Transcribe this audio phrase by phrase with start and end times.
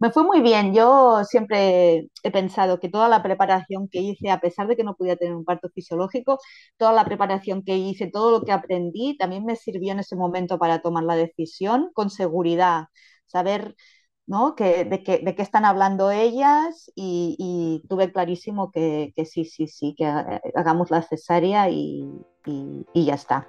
[0.00, 0.74] Me fue muy bien.
[0.74, 4.96] Yo siempre he pensado que toda la preparación que hice, a pesar de que no
[4.96, 6.38] podía tener un parto fisiológico,
[6.78, 10.58] toda la preparación que hice, todo lo que aprendí, también me sirvió en ese momento
[10.58, 12.86] para tomar la decisión con seguridad,
[13.26, 13.76] saber
[14.26, 14.54] ¿no?
[14.54, 20.90] que, de, qué, están hablando ellas y, tuve clarísimo que, sí, sí, sí, que hagamos
[20.90, 22.08] la cesárea y,
[22.46, 23.48] y ya está.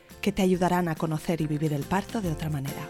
[0.21, 2.87] que te ayudarán a conocer y vivir el parto de otra manera.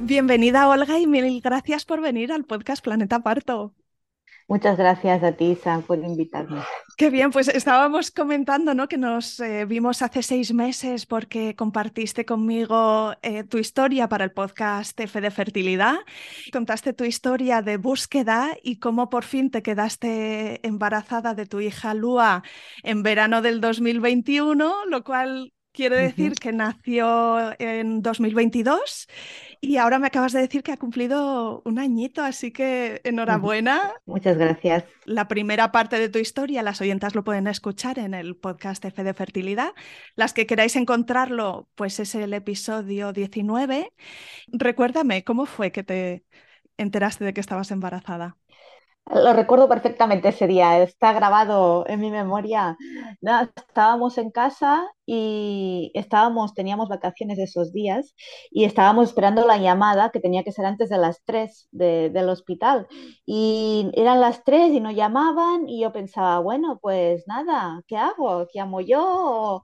[0.00, 3.74] Bienvenida Olga y mil gracias por venir al podcast Planeta Parto.
[4.48, 6.62] Muchas gracias a ti, Sam, por invitarme.
[6.96, 8.88] Qué bien, pues estábamos comentando ¿no?
[8.88, 14.32] que nos eh, vimos hace seis meses porque compartiste conmigo eh, tu historia para el
[14.32, 15.96] podcast F de Fertilidad.
[16.50, 21.92] Contaste tu historia de búsqueda y cómo por fin te quedaste embarazada de tu hija
[21.92, 22.42] Lua
[22.82, 29.08] en verano del 2021, lo cual quiere decir que nació en 2022
[29.60, 33.94] y ahora me acabas de decir que ha cumplido un añito, así que enhorabuena.
[34.06, 34.84] Muchas gracias.
[35.04, 39.02] La primera parte de tu historia, las oyentas lo pueden escuchar en el podcast F
[39.02, 39.72] de Fertilidad.
[40.14, 43.92] Las que queráis encontrarlo, pues es el episodio 19.
[44.48, 46.24] Recuérdame, ¿cómo fue que te
[46.76, 48.36] enteraste de que estabas embarazada?
[49.12, 52.76] Lo recuerdo perfectamente ese día, está grabado en mi memoria.
[53.56, 58.14] estábamos en casa y estábamos, teníamos vacaciones esos días
[58.50, 62.86] y estábamos esperando la llamada que tenía que ser antes de las 3 del hospital.
[63.24, 68.46] Y eran las 3 y no llamaban y yo pensaba, bueno, pues nada, ¿qué hago?
[68.52, 69.62] ¿Llamo yo?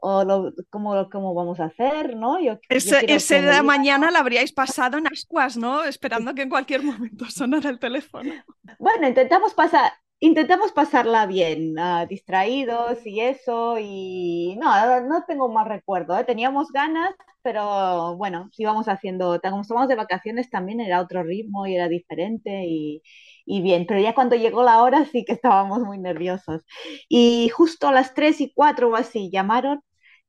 [0.00, 2.16] ¿O, lo, cómo, cómo, vamos a hacer?
[2.16, 2.40] ¿no?
[2.40, 5.84] Yo, ese yo ese de la mañana la habríais pasado en ascuas, ¿no?
[5.84, 8.32] Esperando que en cualquier momento sonara el teléfono.
[8.78, 15.68] Bueno, intentamos pasar, intentamos pasarla bien, uh, distraídos y eso, y no, no tengo más
[15.68, 16.24] recuerdo, ¿eh?
[16.24, 17.10] teníamos ganas,
[17.42, 22.64] pero bueno, íbamos haciendo, como estábamos de vacaciones también era otro ritmo y era diferente
[22.66, 23.02] y,
[23.44, 26.62] y, bien, pero ya cuando llegó la hora sí que estábamos muy nerviosos.
[27.08, 29.80] Y justo a las 3 y 4 o así llamaron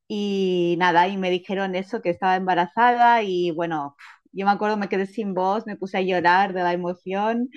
[0.07, 3.95] y nada, y me dijeron eso, que estaba embarazada y bueno,
[4.31, 7.49] yo me acuerdo, me quedé sin voz, me puse a llorar de la emoción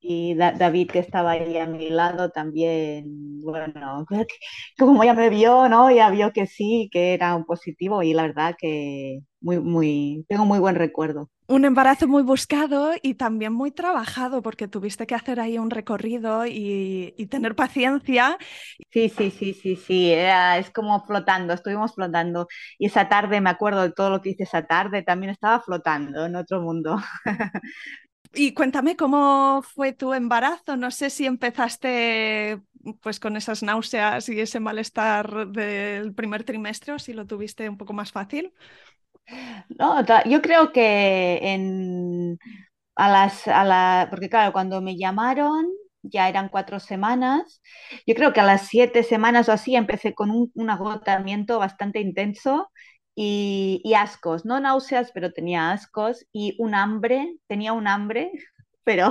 [0.00, 4.06] y David, que estaba ahí a mi lado, también, bueno,
[4.78, 5.90] como ya me vio, ¿no?
[5.90, 10.46] Ya vio que sí, que era un positivo y la verdad que muy, muy, tengo
[10.46, 11.30] muy buen recuerdo.
[11.48, 16.46] Un embarazo muy buscado y también muy trabajado porque tuviste que hacer ahí un recorrido
[16.46, 18.38] y, y tener paciencia.
[18.92, 22.48] Sí, sí, sí, sí, sí, era, es como flotando, estuvimos flotando.
[22.78, 26.26] Y esa tarde, me acuerdo de todo lo que hice esa tarde, también estaba flotando
[26.26, 26.96] en otro mundo.
[28.32, 30.76] Y cuéntame cómo fue tu embarazo.
[30.76, 32.60] No sé si empezaste
[33.00, 37.76] pues con esas náuseas y ese malestar del primer trimestre o si lo tuviste un
[37.76, 38.54] poco más fácil.
[39.68, 42.38] No, yo creo que en
[42.96, 45.66] a las a la, porque claro, cuando me llamaron
[46.02, 47.62] ya eran cuatro semanas.
[48.06, 52.00] Yo creo que a las siete semanas o así empecé con un, un agotamiento bastante
[52.00, 52.70] intenso
[53.22, 58.32] y, ascos, no náuseas, pero tenía ascos y un hambre, tenía un hambre,
[58.84, 59.10] pero,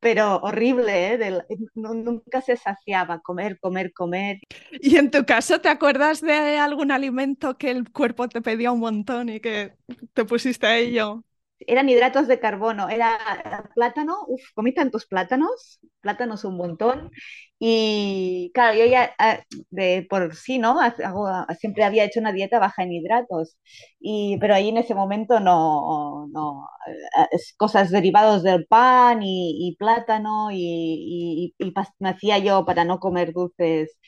[0.00, 1.42] pero horrible, ¿eh?
[1.74, 4.38] nunca se saciaba, comer, comer, comer.
[4.80, 8.80] ¿Y en tu caso te acuerdas de algún alimento que el cuerpo te pedía un
[8.80, 9.74] montón y que
[10.14, 11.22] te pusiste a ello?
[11.60, 13.18] Eran hidratos de carbono, era
[13.74, 17.10] plátano, uff, comí tantos plátanos, plátanos un montón,
[17.58, 20.78] y claro, yo ya ah, de por sí, ¿no?
[21.58, 23.56] siempre había hecho una dieta baja en hidratos,
[24.00, 26.68] y, pero ahí en ese momento no, no,
[27.32, 31.54] eh, cosas derivadas del pan y, plátano, y,
[31.98, 33.98] me hacía yo, para no comer dulces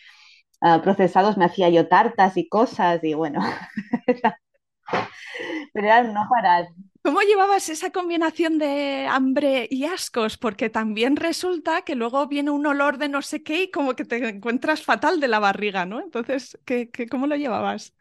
[0.63, 3.41] uh, procesados, me hacía yo tartas y cosas, y bueno,
[5.73, 6.69] pero era no parar.
[7.03, 10.37] ¿Cómo llevabas esa combinación de hambre y ascos?
[10.37, 14.05] Porque también resulta que luego viene un olor de no sé qué y como que
[14.05, 16.01] te encuentras fatal de la barriga, ¿no?
[16.01, 17.95] Entonces, ¿qué, qué, cómo lo llevabas?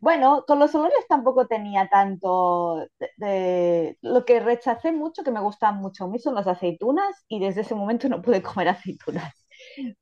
[0.00, 2.86] Bueno, con los olores tampoco tenía tanto
[3.16, 7.40] de, Lo que rechacé mucho, que me gustan mucho a mí, son las aceitunas y
[7.40, 9.32] desde ese momento no pude comer aceitunas.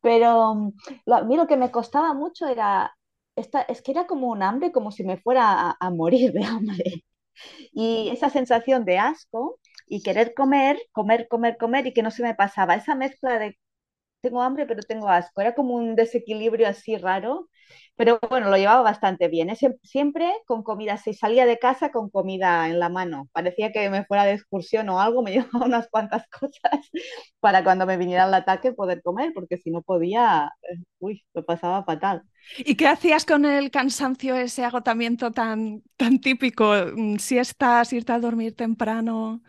[0.01, 0.73] Pero
[1.07, 2.95] lo, a mí lo que me costaba mucho era...
[3.37, 6.45] Esta, es que era como un hambre, como si me fuera a, a morir de
[6.45, 7.05] hambre.
[7.73, 12.23] Y esa sensación de asco y querer comer, comer, comer, comer y que no se
[12.23, 12.75] me pasaba.
[12.77, 13.59] Esa mezcla de
[14.23, 15.41] tengo hambre pero tengo asco.
[15.43, 17.49] Era como un desequilibrio así raro
[17.97, 19.51] pero bueno, lo llevaba bastante bien.
[19.83, 23.29] siempre con comida, si salía de casa con comida en la mano.
[23.33, 26.91] Parecía que me fuera de excursión o algo, me llevaba unas cuantas cosas
[27.41, 31.45] para cuando me viniera el ataque poder comer, porque si no podía, eh, uy, lo
[31.45, 32.23] pasaba fatal.
[32.59, 36.73] ¿Y qué hacías con el cansancio, ese agotamiento tan, tan típico?
[36.97, 39.43] Mm, ¿Siestas, irte a dormir temprano?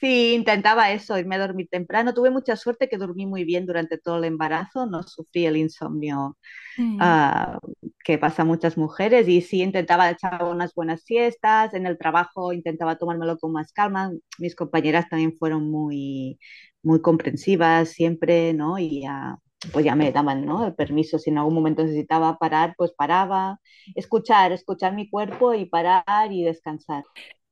[0.00, 2.12] Sí, intentaba eso, irme a dormir temprano.
[2.12, 6.36] Tuve mucha suerte que dormí muy bien durante todo el embarazo, no sufrí el insomnio
[6.76, 6.98] mm.
[7.00, 7.58] ah,
[8.04, 12.52] que pasa a muchas mujeres y sí intentaba echar unas buenas siestas, en el trabajo
[12.52, 14.12] intentaba tomármelo con más calma.
[14.38, 16.38] Mis compañeras también fueron muy,
[16.82, 18.78] muy comprensivas siempre, ¿no?
[18.78, 19.38] Y ya,
[19.72, 20.66] pues ya me daban, ¿no?
[20.66, 23.60] El permiso, si en algún momento necesitaba parar, pues paraba.
[23.94, 27.04] Escuchar, escuchar mi cuerpo y parar y descansar.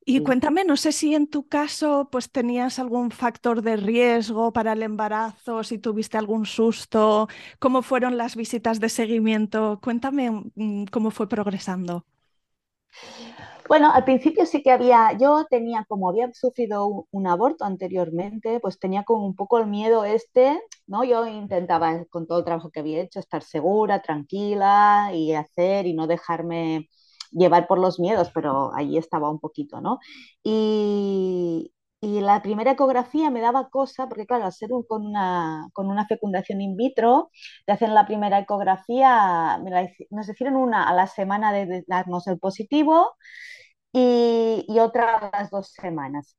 [0.07, 4.73] Y cuéntame, no sé si en tu caso pues tenías algún factor de riesgo para
[4.73, 9.79] el embarazo, si tuviste algún susto, cómo fueron las visitas de seguimiento.
[9.83, 12.05] Cuéntame mm, cómo fue progresando.
[13.67, 18.77] Bueno, al principio sí que había, yo tenía, como había sufrido un, aborto anteriormente, pues
[18.77, 21.03] tenía como un poco el miedo este, ¿no?
[21.03, 25.95] Yo intentaba, con todo el trabajo que había hecho, estar segura, tranquila y hacer y
[25.95, 26.89] no dejarme
[27.35, 29.99] llevar por los miedos, pero ahí estaba un poquito, ¿no?
[30.43, 35.87] Y, y la primera ecografía me daba cosa, porque claro, al ser con, una, con
[35.89, 37.31] una fecundación in vitro,
[37.65, 39.59] te hacen la primera ecografía,
[40.11, 43.13] nos hicieron una a la semana de darnos el positivo
[43.93, 46.37] y, y otra a las dos semanas.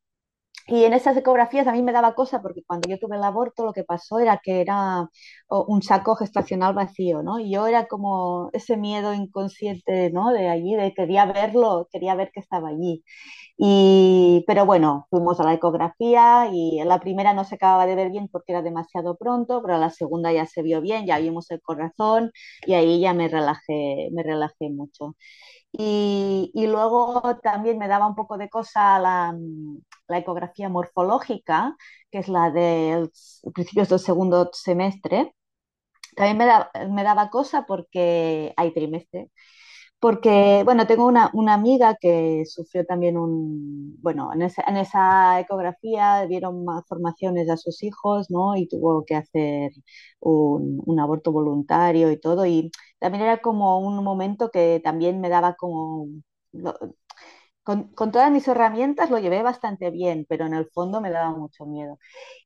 [0.69, 3.65] Y en esas ecografías a mí me daba cosa porque cuando yo tuve el aborto
[3.65, 5.09] lo que pasó era que era
[5.49, 7.39] un saco gestacional vacío, ¿no?
[7.39, 10.33] Y yo era como ese miedo inconsciente, ¿no?
[10.33, 13.05] De allí, de quería verlo, quería ver que estaba allí.
[13.59, 18.11] Y, pero bueno, fuimos a la ecografía y la primera no se acababa de ver
[18.11, 21.61] bien porque era demasiado pronto, pero la segunda ya se vio bien, ya vimos el
[21.63, 22.33] corazón
[22.67, 25.17] y ahí ya me relajé, me relajé mucho.
[25.79, 29.37] Y, y, luego también me daba un poco de cosa la,
[30.09, 31.77] la ecografía morfológica,
[32.11, 33.11] que es la de
[33.55, 35.35] principios del segundo semestre.
[36.17, 39.31] También me, me daba cosa porque hay trimestre.
[39.99, 45.41] Porque, bueno, tengo una, una, amiga que sufrió también un, bueno, en esa, en esa
[45.41, 48.57] ecografía dieron malformaciones a sus hijos, ¿no?
[48.57, 49.73] Y tuvo que hacer
[50.21, 52.47] un, un aborto voluntario y todo.
[52.47, 56.07] Y también era como un momento que también me daba como...
[57.63, 61.33] con, con, todas mis herramientas lo llevé bastante bien, pero en el fondo me daba
[61.37, 61.99] mucho miedo.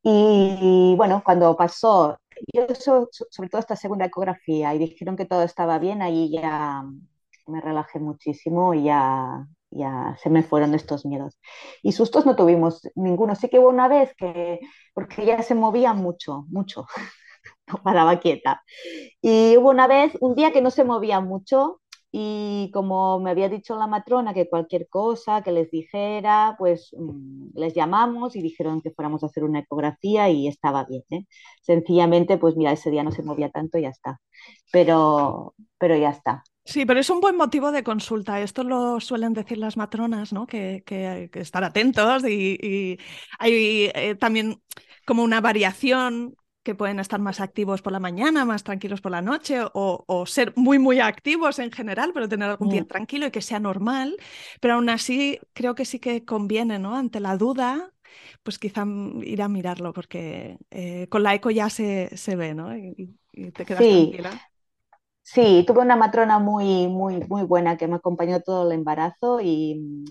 [0.03, 2.19] Y, bueno, cuando pasó,
[2.55, 6.85] yo sobre todo esta segunda ecografía, y dijeron que todo estaba bien, ahí ya
[7.51, 11.39] me relajé muchísimo y ya, ya se me fueron estos miedos.
[11.83, 13.35] Y sustos no tuvimos ninguno.
[13.37, 14.61] Sí que hubo una vez que,
[14.95, 16.87] porque ella se movía mucho, mucho,
[17.69, 18.63] no paraba quieta.
[19.23, 21.81] Y hubo una vez, un día que no se movía mucho
[22.13, 27.51] y como me había dicho la matrona que cualquier cosa que les dijera, pues mm,
[27.55, 31.05] les llamamos y dijeron que fuéramos a hacer una ecografía y estaba bien.
[31.11, 31.27] ¿eh?
[31.63, 34.21] Sencillamente, pues mira, ese día no se movía tanto y ya está.
[34.73, 36.43] Pero, pero ya está.
[36.65, 38.41] Sí, pero es un buen motivo de consulta.
[38.41, 40.47] Esto lo suelen decir las matronas, ¿no?
[40.47, 42.99] Que, hay que estar atentos y,
[43.39, 44.61] hay eh, también
[45.05, 49.23] como una variación que pueden estar más activos por la mañana, más tranquilos por la
[49.23, 52.87] noche o, ser muy, muy activos en general, pero tener algún día mm.
[52.87, 54.17] tranquilo y que sea normal.
[54.61, 56.95] Pero aún así creo que sí que conviene, ¿no?
[56.95, 57.93] Ante la duda,
[58.43, 58.85] pues quizá
[59.23, 62.77] ir a mirarlo porque eh, con la eco ya se, se ve, ¿no?
[62.77, 63.17] Y,
[63.55, 64.50] te quedas tranquila.
[65.33, 70.05] Sí, tuve una matrona muy, muy, muy buena que me acompañó todo el embarazo y,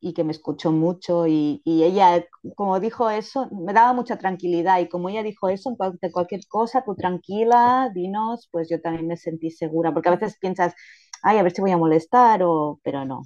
[0.00, 2.26] y que me escuchó mucho y, y, ella,
[2.56, 6.84] como dijo eso, me daba mucha tranquilidad y como ella dijo eso, de cualquier cosa,
[6.84, 10.74] tú tranquila, dinos, pues yo también me sentí segura, porque a veces piensas,
[11.22, 12.80] ay, a ver si voy a molestar, o...
[12.82, 13.22] pero no.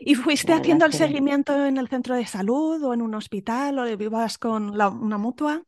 [0.00, 3.96] ¿Y fuiste haciendo el seguimiento en el centro de salud o en un hospital o
[3.96, 5.62] vivas con una mutua?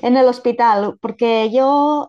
[0.00, 2.06] En el hospital, porque yo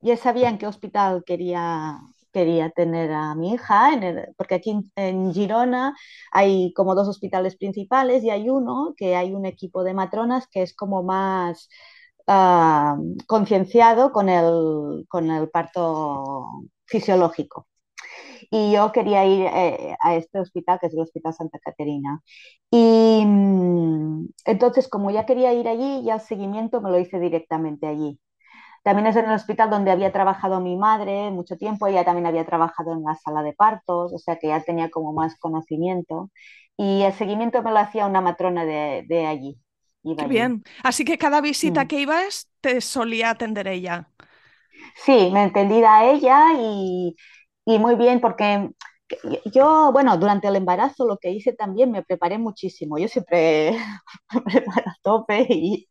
[0.00, 2.00] ya sabía en qué hospital quería,
[2.32, 3.90] quería tener a mi hija,
[4.36, 5.94] porque aquí en, Girona
[6.32, 10.62] hay como dos hospitales principales y hay uno que hay un equipo de matronas que
[10.62, 11.68] es como más
[12.26, 16.46] ah, concienciado con el, con el parto
[16.86, 17.66] fisiológico
[18.50, 22.22] y yo quería ir eh, a este hospital, que es el Hospital Santa Caterina.
[22.70, 27.86] Y mm, entonces, como ya quería ir allí, ya el seguimiento me lo hice directamente
[27.86, 28.18] allí.
[28.82, 32.46] También es en el hospital donde había trabajado mi madre mucho tiempo, ella también había
[32.46, 36.30] trabajado en la sala de partos, o sea que ya tenía como más conocimiento.
[36.76, 39.60] Y el seguimiento me lo hacía una matrona de, de allí.
[40.16, 40.64] Qué bien.
[40.82, 41.88] Así que cada visita mm.
[41.88, 44.08] que ibas te solía atender ella.
[45.04, 47.14] Sí, me entendía a ella y,
[47.66, 48.70] y muy bien porque
[49.52, 52.98] yo, bueno, durante el embarazo lo que hice también me preparé muchísimo.
[52.98, 53.72] Yo siempre
[54.34, 55.88] me preparo a tope y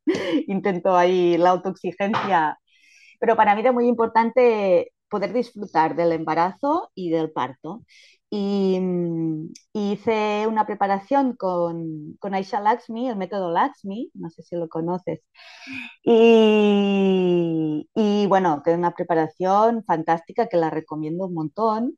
[0.47, 2.57] intento ahí la autoexigencia.
[3.19, 7.83] Pero para mí era muy importante poder disfrutar del embarazo y del parto.
[8.29, 14.55] Y, mm, hice una preparación con, con, Aisha Laxmi, el método Laxmi, no sé si
[14.55, 15.21] lo conoces.
[16.03, 21.95] Y, y bueno, que es una preparación fantástica que la recomiendo un montón,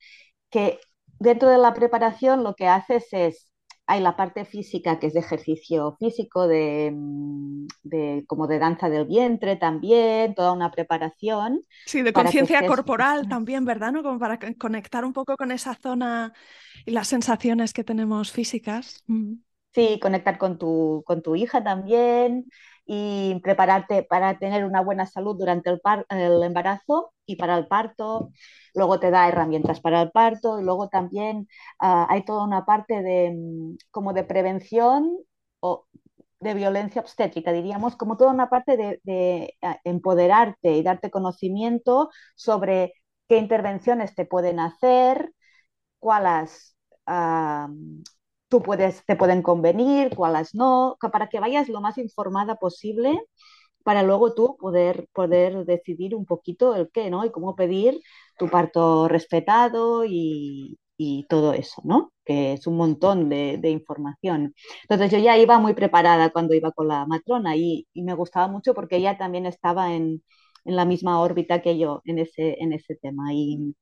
[0.50, 0.80] que
[1.20, 3.51] dentro de la preparación lo que haces es
[3.88, 7.68] hay la parte física que es de ejercicio físico, de, mm,
[8.28, 11.62] como de danza del vientre también, toda una preparación.
[11.86, 13.92] Sí, de conciencia corporal también, ¿verdad?
[13.92, 14.04] ¿No?
[14.04, 16.34] Como para conectar un poco con esa zona
[16.86, 19.04] y las sensaciones que tenemos físicas.
[19.08, 19.34] Mm.
[19.74, 22.46] Sí, conectar con tu, con tu hija también
[22.94, 28.32] y prepararte para tener una buena salud durante el, el embarazo y para el parto.
[28.74, 31.48] Luego te da herramientas para el parto y luego también
[31.80, 35.18] ah, hay toda una parte de mm, como de prevención
[35.62, 35.86] o
[36.40, 42.94] de violencia obstétrica, diríamos, como toda una parte de, ah, empoderarte y darte conocimiento sobre
[43.30, 45.32] qué intervenciones te pueden hacer,
[46.00, 46.76] cuáles
[47.08, 47.70] ah,
[48.52, 53.22] tú puedes, te pueden convenir, cuáles no, para que vayas lo más informada posible
[53.84, 57.26] para luego tú poder, poder decidir un poquito el qué, ¿no?
[57.26, 58.02] Y cómo pedir
[58.38, 62.14] tu parto respetado y, y todo eso, ¿no?
[62.26, 64.54] Que es un montón de, de, información.
[64.84, 68.48] Entonces yo ya iba muy preparada cuando iba con la matrona y, y me gustaba
[68.48, 70.24] mucho porque ella también estaba en,
[70.66, 73.34] en, la misma órbita que yo en ese, en ese tema.
[73.34, 73.76] Y,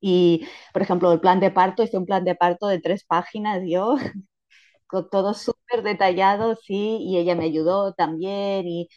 [0.00, 3.62] y, por ejemplo, el plan de parto, hice un plan de parto de tres páginas
[3.66, 3.96] yo,
[4.86, 8.66] con todo súper detallado, sí, y ella me ayudó también.
[8.68, 8.88] Y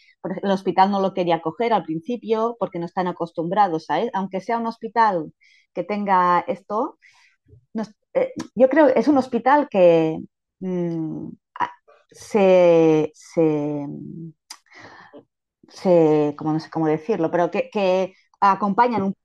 [0.44, 4.58] el hospital no lo quería coger al principio porque no están acostumbrados a, aunque sea
[4.60, 5.34] un hospital
[5.74, 6.98] que tenga esto,
[8.14, 10.20] eh, yo creo que es un hospital que
[10.60, 11.30] mm,
[12.12, 13.88] se, se,
[15.70, 19.16] se, como no sé cómo decirlo, pero que, que acompañan un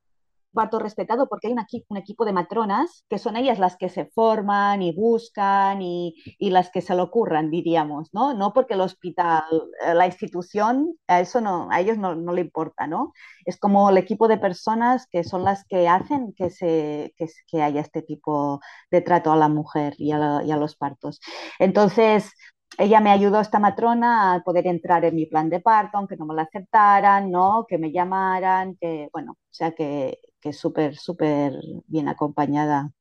[0.55, 4.05] parto respetado porque hay un, un, equipo de matronas que son ellas las que se
[4.07, 8.33] forman y buscan y, y, las que se lo ocurran, diríamos, ¿no?
[8.33, 9.43] No porque el hospital,
[9.85, 13.13] eh, la institución, a eso no, a ellos no, no le importa, ¿no?
[13.45, 17.61] Es como el equipo de personas que son las que hacen que, se, que, que
[17.61, 18.59] haya este tipo
[18.89, 21.19] de trato a la mujer y a, la, y a los partos.
[21.59, 22.31] Entonces,
[22.77, 26.25] ella me ayudó, esta matrona, a poder entrar en mi plan de parto, aunque no
[26.25, 27.65] me lo aceptaran, ¿no?
[27.67, 31.53] Que me llamaran, que, bueno, o sea que, que súper, súper
[31.87, 32.91] bien acompañada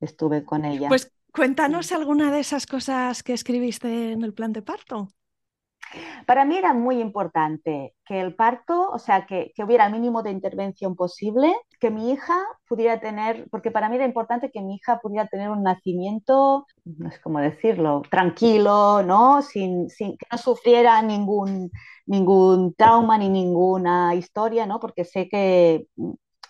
[0.00, 0.88] estuve con ella.
[0.88, 5.08] Pues cuéntanos alguna de esas cosas que escribiste en el plan de parto.
[6.26, 10.22] Para mí era muy importante que el parto, o sea, que, que, hubiera el mínimo
[10.22, 12.36] de intervención posible, que mi hija
[12.68, 17.10] pudiera tener, porque para mí era importante que mi hija pudiera tener un nacimiento, no
[17.10, 19.40] sé cómo decirlo, tranquilo, ¿no?
[19.40, 21.70] Sin, sin que no sufriera ningún,
[22.04, 24.80] ningún trauma ni ninguna historia, ¿no?
[24.80, 25.86] Porque sé que,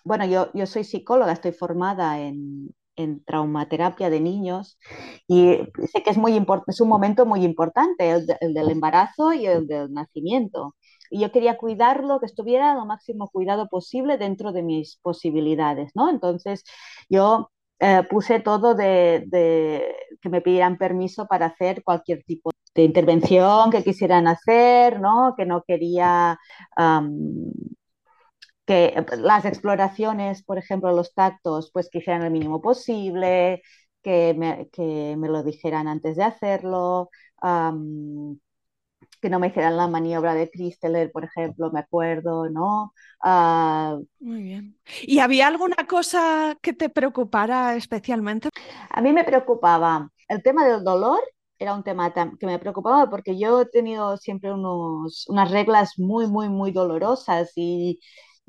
[0.04, 4.78] bueno, yo, yo soy psicóloga, estoy formada en, en traumaterapia de niños
[5.26, 5.58] y
[5.92, 9.92] sé que es, muy es un momento muy importante, el, del embarazo y el del
[9.92, 10.74] nacimiento.
[11.10, 16.10] Y yo quería cuidarlo, que estuviera lo máximo cuidado posible dentro de mis posibilidades, ¿no?
[16.10, 16.64] Entonces
[17.08, 17.50] yo
[17.80, 23.70] eh, puse todo de, de, que me pidieran permiso para hacer cualquier tipo de intervención
[23.70, 25.34] que quisieran hacer, ¿no?
[25.36, 26.38] Que no quería...
[26.76, 27.52] Um,
[28.68, 33.62] que las exploraciones, por ejemplo, los tactos, pues que hicieran el mínimo posible,
[34.02, 37.08] que me, que me lo dijeran antes de hacerlo,
[37.42, 38.38] um,
[39.22, 42.92] que no me hicieran la maniobra de Christeler, por ejemplo, me acuerdo, ¿no?
[43.24, 44.78] Uh, Muy bien.
[45.00, 48.50] ¿Y había alguna cosa que te preocupara especialmente?
[48.90, 51.20] A mí me preocupaba el tema del dolor
[51.58, 56.26] era un tema que me preocupaba porque yo he tenido siempre unos, unas reglas muy,
[56.28, 57.98] muy, muy dolorosas y,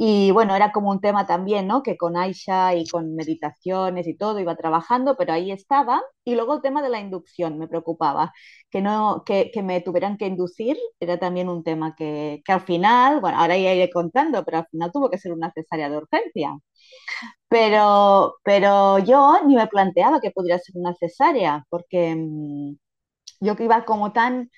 [0.02, 1.84] Y bueno, era como un tema también, ¿no?
[1.84, 6.02] Que con Aisha y con meditaciones y todo iba trabajando, pero ahí estaba.
[6.24, 8.32] Y luego el tema de la inducción me preocupaba,
[8.70, 12.62] que, no, que, que me tuvieran que inducir, era también un tema que, que al
[12.62, 15.98] final, bueno, ahora ya iré contando, pero al final tuvo que ser una cesárea de
[15.98, 16.58] urgencia.
[17.48, 22.76] Pero, pero yo ni me planteaba que pudiera ser una cesárea, porque mm,
[23.42, 24.50] yo que iba como tan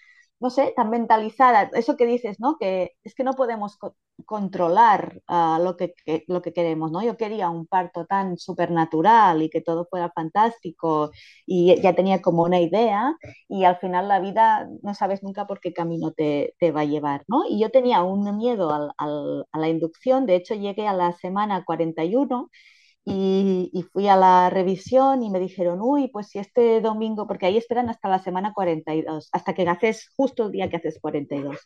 [0.41, 2.57] no sé, tan mentalizada, eso que dices, ¿no?
[2.59, 3.95] Que es que no podemos co
[4.25, 5.93] controlar uh, lo, que,
[6.27, 7.01] lo que queremos, ¿no?
[7.03, 11.11] Yo quería un parto tan supernatural y que todo fuera fantástico
[11.45, 13.15] y ya tenía como una idea
[13.47, 16.85] y al final la vida no sabes nunca por qué camino te, te va a
[16.85, 17.43] llevar, ¿no?
[17.49, 18.91] Y yo tenía un miedo al,
[19.51, 22.49] a la inducción, de hecho llegué a la semana 41
[23.05, 27.47] y, y, fui a la revisión y me dijeron, uy, pues si este domingo, porque
[27.47, 31.57] ahí esperan hasta la semana 42, hasta que haces justo el día que haces 42.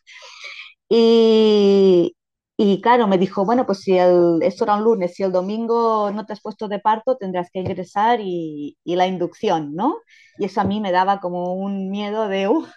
[0.88, 2.16] Y,
[2.56, 6.10] y claro, me dijo, bueno, pues si el, esto era un lunes, si el domingo
[6.12, 9.96] no te has puesto de parto, tendrás que ingresar y, y la inducción, ¿no?
[10.38, 12.68] Y eso a mí me daba como un miedo de, uff,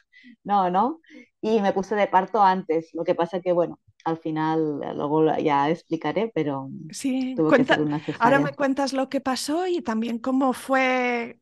[0.43, 0.99] no, no.
[1.41, 2.89] Y me puse de parto antes.
[2.93, 7.77] Lo que pasa que, bueno, al final luego ya explicaré, pero sí, cuenta,
[8.19, 11.39] ahora me cuentas lo que pasó y también cómo fue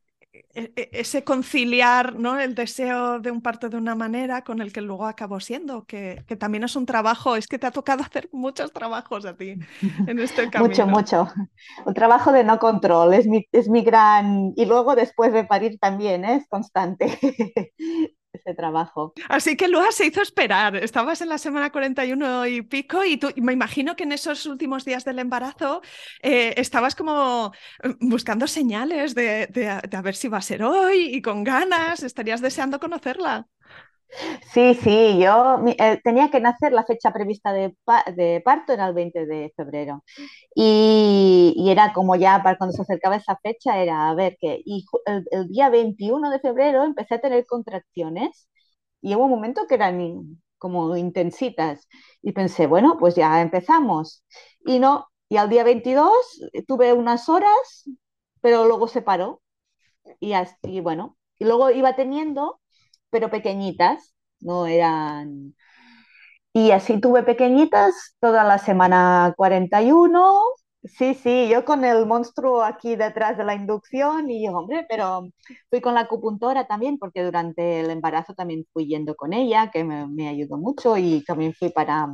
[0.54, 2.38] e, e, ese conciliar ¿no?
[2.38, 6.24] el deseo de un parto de una manera con el que luego acabó siendo, que,
[6.26, 9.56] que, también es un trabajo, es que te ha tocado hacer muchos trabajos a ti
[10.06, 10.68] en este camino.
[10.68, 11.28] mucho, mucho.
[11.86, 14.52] Un trabajo de no control, es mi, es mi gran...
[14.56, 16.36] Y luego después de parir también, ¿eh?
[16.36, 17.18] es constante
[18.38, 19.12] ese trabajo.
[19.28, 20.76] Así que Lua se hizo esperar.
[20.76, 24.84] Estabas en la semana 41 y pico y tú, me imagino que en esos últimos
[24.84, 25.82] días del embarazo
[26.22, 27.52] eh, estabas como
[27.82, 31.44] eh, buscando señales de, de, de, a ver si va a ser hoy y con
[31.44, 33.48] ganas, estarías deseando conocerla.
[34.52, 37.76] Sí, sí, yo eh, tenía que nacer, la fecha prevista de,
[38.44, 40.02] parto era el 20 de febrero.
[40.54, 44.60] Y, era como ya para cuando se acercaba esa fecha, era a ver qué.
[44.64, 48.48] Y el, día 21 de febrero empecé a tener contracciones
[49.00, 51.88] y hubo un momento que eran como intensitas.
[52.22, 54.24] Y pensé, bueno, pues ya empezamos.
[54.66, 56.10] Y no, y al día 22
[56.66, 57.84] tuve unas horas,
[58.40, 59.42] pero luego se paró.
[60.20, 62.60] Y, así, y bueno, y luego iba teniendo
[63.10, 65.54] pero pequeñitas, no eran...
[66.52, 70.40] Y así tuve pequeñitas toda la semana 41.
[70.84, 75.28] Sí, sí, yo con el monstruo aquí detrás de la inducción y hombre, pero
[75.70, 79.84] fui con la acupuntora también porque durante el embarazo también fui yendo con ella, que
[79.84, 82.08] me, me ayudó mucho y también fui para,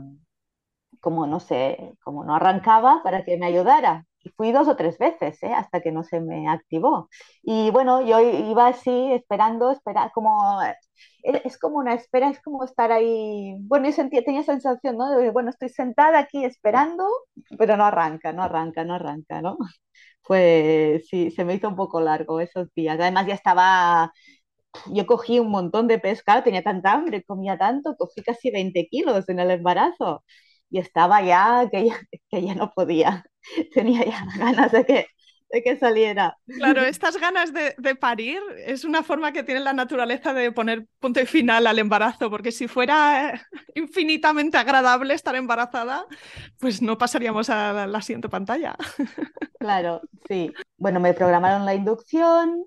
[1.00, 4.07] como no sé, como no arrancaba, para que me ayudara.
[4.24, 5.52] Y fui dos o tres veces, ¿eh?
[5.52, 7.08] hasta que no se me activó.
[7.42, 10.60] Y bueno, yo iba así, esperando, espera, como,
[11.22, 15.10] es como una espera, es como estar ahí, bueno, yo sentía, tenía sensación, ¿no?
[15.16, 17.06] De, bueno, estoy sentada aquí esperando,
[17.58, 19.56] pero no arranca, no arranca, no arranca, ¿no?
[20.26, 22.98] Pues sí, se me hizo un poco largo esos días.
[22.98, 24.10] Además ya estaba,
[24.92, 29.28] yo cogí un montón de pescado, tenía tanta hambre, comía tanto, cogí casi 20 kilos
[29.28, 30.24] en el embarazo
[30.74, 33.24] y estaba ya que ya, que ya no podía,
[33.74, 35.06] tenía ya ganas de que,
[35.50, 36.37] de que saliera.
[36.48, 40.88] Claro, estas ganas de, de, parir es una forma que tiene la naturaleza de poner
[40.98, 43.40] punto y final al embarazo, porque si fuera
[43.76, 46.06] infinitamente agradable estar embarazada,
[46.58, 48.76] pues no pasaríamos a la siguiente pantalla.
[49.60, 50.52] Claro, sí.
[50.76, 52.66] Bueno, me programaron la inducción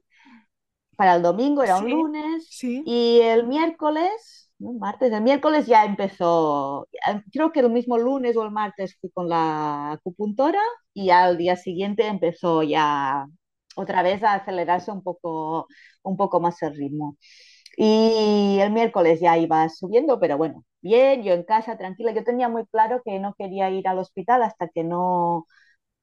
[0.95, 2.83] para el domingo, era un sí, lunes, sí.
[2.87, 6.87] y el miércoles un martes, el miércoles ya empezó,
[7.31, 10.59] creo que el mismo lunes o el martes fui con la acupuntora
[10.93, 13.27] y al día siguiente empezó ya
[13.75, 15.67] otra vez a acelerarse un poco,
[16.03, 17.17] un poco más el ritmo.
[17.77, 22.11] Y el miércoles ya iba subiendo, pero bueno, bien, yo en casa, tranquila.
[22.13, 25.45] Yo tenía muy claro que no quería ir al hospital hasta que no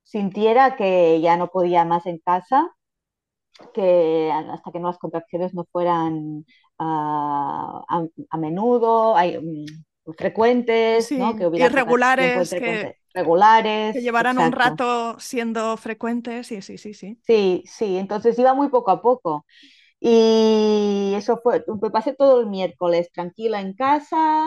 [0.05, 2.71] sintiera que ya no podía más en casa,
[3.73, 6.45] que hasta que no las contracciones no fueran
[6.79, 7.83] a,
[8.31, 9.65] a, menudo, hay, um,
[10.17, 11.37] frecuentes, sí, ¿no?
[11.37, 14.57] que hubiera irregulares, que, regulares, que llevaran exacto.
[14.57, 17.19] un rato siendo frecuentes, sí, sí, sí, sí.
[17.23, 19.47] Sí, sí, entonces iba muy poco a poco.
[20.07, 24.45] Y eso fue, me pasé todo el miércoles tranquila en casa,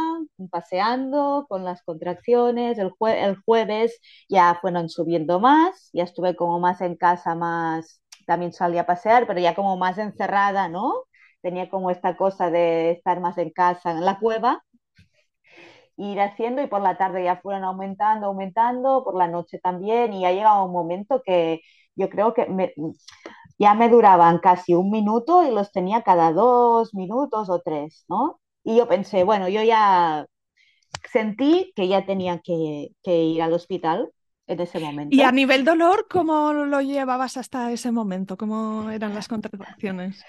[0.51, 2.77] paseando con las contracciones.
[2.77, 8.03] El, jue el jueves ya fueron subiendo más, ya estuve como más en casa, más
[8.27, 11.06] también salí a pasear, pero ya como más encerrada, ¿no?
[11.47, 14.65] Tenía como esta cosa de estar más en casa, en la cueva,
[15.95, 20.21] ir haciendo y por la tarde ya fueron aumentando, aumentando, por la noche también y
[20.23, 21.61] ya llegaba un momento que
[21.95, 22.73] yo creo que me,
[23.57, 28.41] ya me duraban casi un minuto y los tenía cada dos minutos o tres, ¿no?
[28.65, 30.25] Y yo pensé, bueno, yo ya
[31.09, 34.11] sentí que ya tenía que, que ir al hospital
[34.47, 35.15] en ese momento.
[35.15, 38.35] Y a nivel dolor, ¿cómo lo llevabas hasta ese momento?
[38.35, 40.25] ¿Cómo eran las contracciones?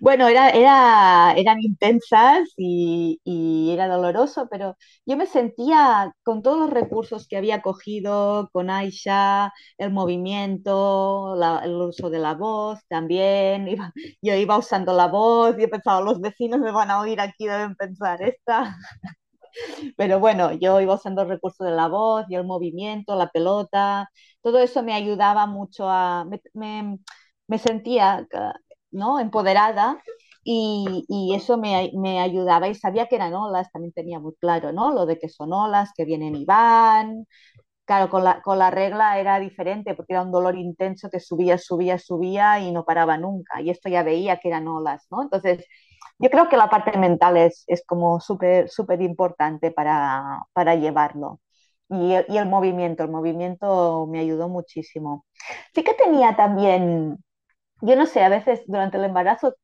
[0.00, 3.20] Bueno, era, era, eran intensas y,
[3.72, 9.52] era doloroso, pero yo me sentía con todos los recursos que había cogido, con Aisha,
[9.78, 13.66] el movimiento, el uso de la voz también.
[13.68, 13.92] Iba,
[14.22, 17.46] yo iba usando la voz y he pensado, los vecinos me van a oír aquí,
[17.46, 18.76] deben pensar esta.
[19.96, 24.10] Pero bueno, yo iba usando el recurso de la voz y el movimiento, la pelota,
[24.42, 26.24] todo eso me ayudaba mucho a...
[27.48, 28.26] me sentía
[28.90, 29.20] ¿no?
[29.20, 30.02] empoderada
[30.48, 34.72] y, y eso me, me, ayudaba y sabía que eran olas, también tenía muy claro,
[34.72, 34.92] ¿no?
[34.92, 37.26] Lo de que son olas, que vienen y van.
[37.84, 41.58] Claro, con la, con la regla era diferente porque era un dolor intenso que subía,
[41.58, 43.60] subía, subía y no paraba nunca.
[43.62, 45.22] Y esto ya veía que eran olas, ¿no?
[45.22, 45.64] Entonces,
[46.18, 51.40] yo creo que la parte mental es, es como súper, súper importante para, para llevarlo.
[51.88, 55.26] Y, y, el movimiento, el movimiento me ayudó muchísimo.
[55.74, 57.18] Sí que tenía también
[57.80, 59.54] yo no sé, a veces durante el embarazo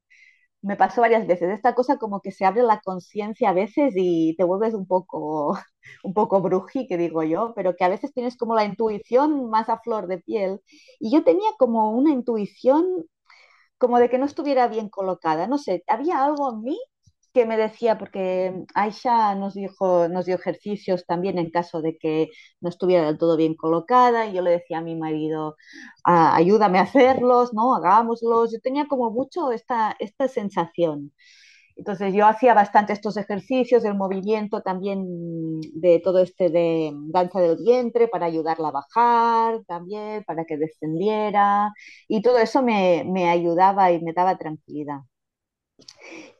[0.63, 4.37] me pasó varias veces esta cosa como que se abre la conciencia a veces y
[4.37, 5.59] te vuelves un poco,
[6.05, 9.69] un poco brují, que digo yo, pero que a veces tienes como la intuición más
[9.69, 10.61] a flor de piel.
[11.01, 12.87] Y yo tenía como una intuición
[13.79, 16.79] como de que no estuviera bien colocada, no sé, había algo en mí
[17.33, 22.29] que me decía, porque Aisha nos dijo, nos dio ejercicios también en caso de que
[22.61, 25.57] no estuviera del todo bien colocada, y yo le decía a mi marido,
[26.05, 27.75] ah, ayúdame a hacerlos, ¿no?
[27.75, 28.53] Hagámoslos.
[28.53, 31.13] Yo tenía como mucho esta, esta sensación.
[31.77, 35.07] Entonces yo hacía bastante estos ejercicios, el movimiento también
[35.75, 41.73] de todo este de danza del vientre para ayudarla a bajar también, para que descendiera,
[42.09, 44.99] y todo eso me, me ayudaba y me daba tranquilidad.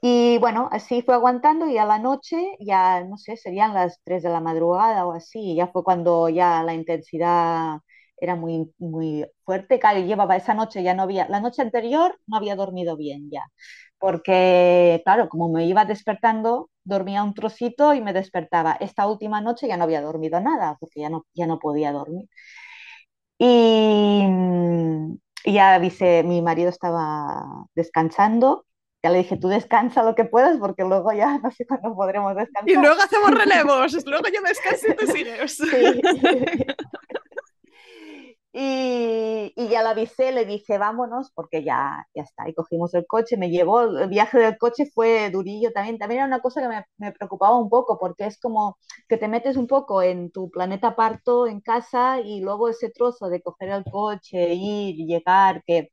[0.03, 4.23] Y bueno, así fue aguantando y a la noche, ya no sé, serían las 3
[4.23, 7.79] de la madrugada o así, ya fue cuando ya la intensidad
[8.19, 9.79] era muy, muy fuerte.
[9.81, 13.43] Claro, llevaba esa noche, ya no había, la noche anterior no había dormido bien ya,
[13.99, 18.73] porque claro, como me iba despertando, dormía un trocito y me despertaba.
[18.81, 22.29] Esta última noche ya no había dormido nada, porque ya no, ya no podía dormir.
[23.39, 24.23] Y,
[25.45, 28.65] y ya avisé, mi marido estaba descansando
[29.03, 32.37] ya le dije, tú descansa lo que puedas porque luego ya no sé cuándo podremos
[32.37, 32.69] descansar.
[32.69, 35.57] Y luego hacemos relevos, luego yo descanso y tú sigues.
[35.57, 35.67] Sí.
[38.53, 42.49] y, y, ya la avisé, le dije, vámonos porque ya, ya está.
[42.49, 45.99] Y cogimos el coche, me llevó, el viaje del coche fue durillo también.
[45.99, 49.27] También era una cosa que me, me preocupaba un poco porque es como que te
[49.27, 53.71] metes un poco en tu planeta parto en casa y luego ese trozo de coger
[53.71, 55.91] el coche, ir, llegar, que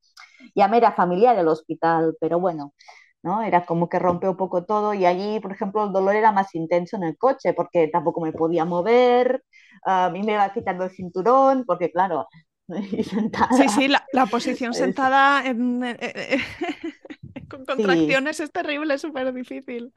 [0.56, 2.74] ya me era familiar el hospital, pero bueno,
[3.23, 3.41] ¿no?
[3.43, 6.55] Era como que rompe un poco todo y allí, por ejemplo, el dolor era más
[6.55, 9.43] intenso en el coche porque tampoco me podía mover,
[9.84, 12.27] a mí me iba quitando el cinturón porque, claro,
[13.03, 13.49] sentada.
[13.58, 16.38] Sí, sí, la, la posición sentada en, eh,
[17.50, 18.44] con contracciones sí.
[18.44, 19.94] es terrible, es súper difícil.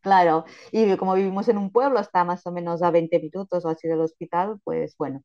[0.00, 3.68] Claro, y como vivimos en un pueblo, está más o menos a 20 minutos o
[3.68, 5.22] así del hospital, pues bueno,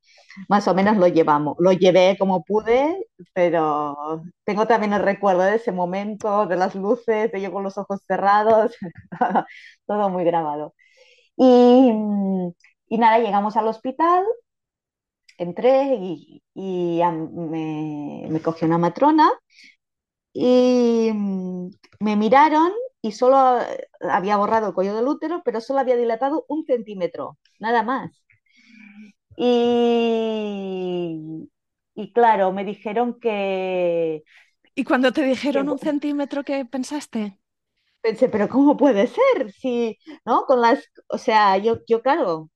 [0.49, 1.55] más o menos lo llevamos.
[1.59, 7.31] Lo llevé como pude, pero tengo también el recuerdo de ese momento, de las luces,
[7.31, 8.75] de yo con los ojos cerrados,
[9.87, 10.73] todo muy grabado.
[11.37, 11.91] Y,
[12.89, 14.23] y, nada, llegamos al hospital,
[15.37, 19.31] entré y, y me, me cogió una matrona
[20.33, 21.11] y
[21.99, 23.59] me miraron y solo
[24.01, 28.23] había borrado el cuello del útero, pero solo había dilatado un centímetro, nada más.
[29.35, 31.49] Y,
[31.95, 34.23] y claro, me dijeron que...
[34.75, 37.39] ¿Y cuando te dijeron que, un centímetro, qué pensaste?
[38.01, 39.51] Pensé, pero ¿cómo puede ser?
[39.53, 40.45] Si, ¿no?
[40.45, 42.49] Con las, o sea, yo, yo claro,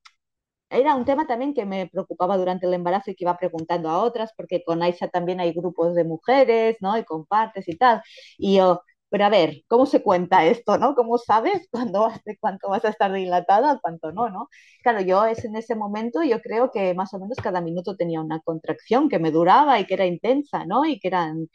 [0.69, 3.99] era un tema también que me preocupaba durante el embarazo y que iba preguntando a
[4.03, 6.97] otras, porque con Aisha también hay grupos de mujeres, ¿no?
[6.97, 8.01] Y compartes y tal.
[8.38, 10.93] Y yo, pero a ver, ¿cómo se cuenta esto, no?
[10.95, 14.49] ¿Cómo sabes cuándo vas, cuánto vas a estar dilatada, cuánto no, no?
[14.84, 18.21] Claro, yo es en ese momento, yo creo que más o menos cada minuto tenía
[18.21, 20.86] una contracción que me duraba y que era intensa, ¿no?
[20.86, 21.47] Y que eran...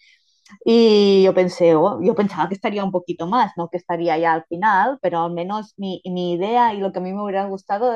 [0.64, 4.34] Y yo pensé, oh, yo pensaba que estaría un poquito más, no que estaría ya
[4.34, 7.46] al final, pero al menos mi, mi idea y lo que a mí me hubiera
[7.46, 7.94] gustado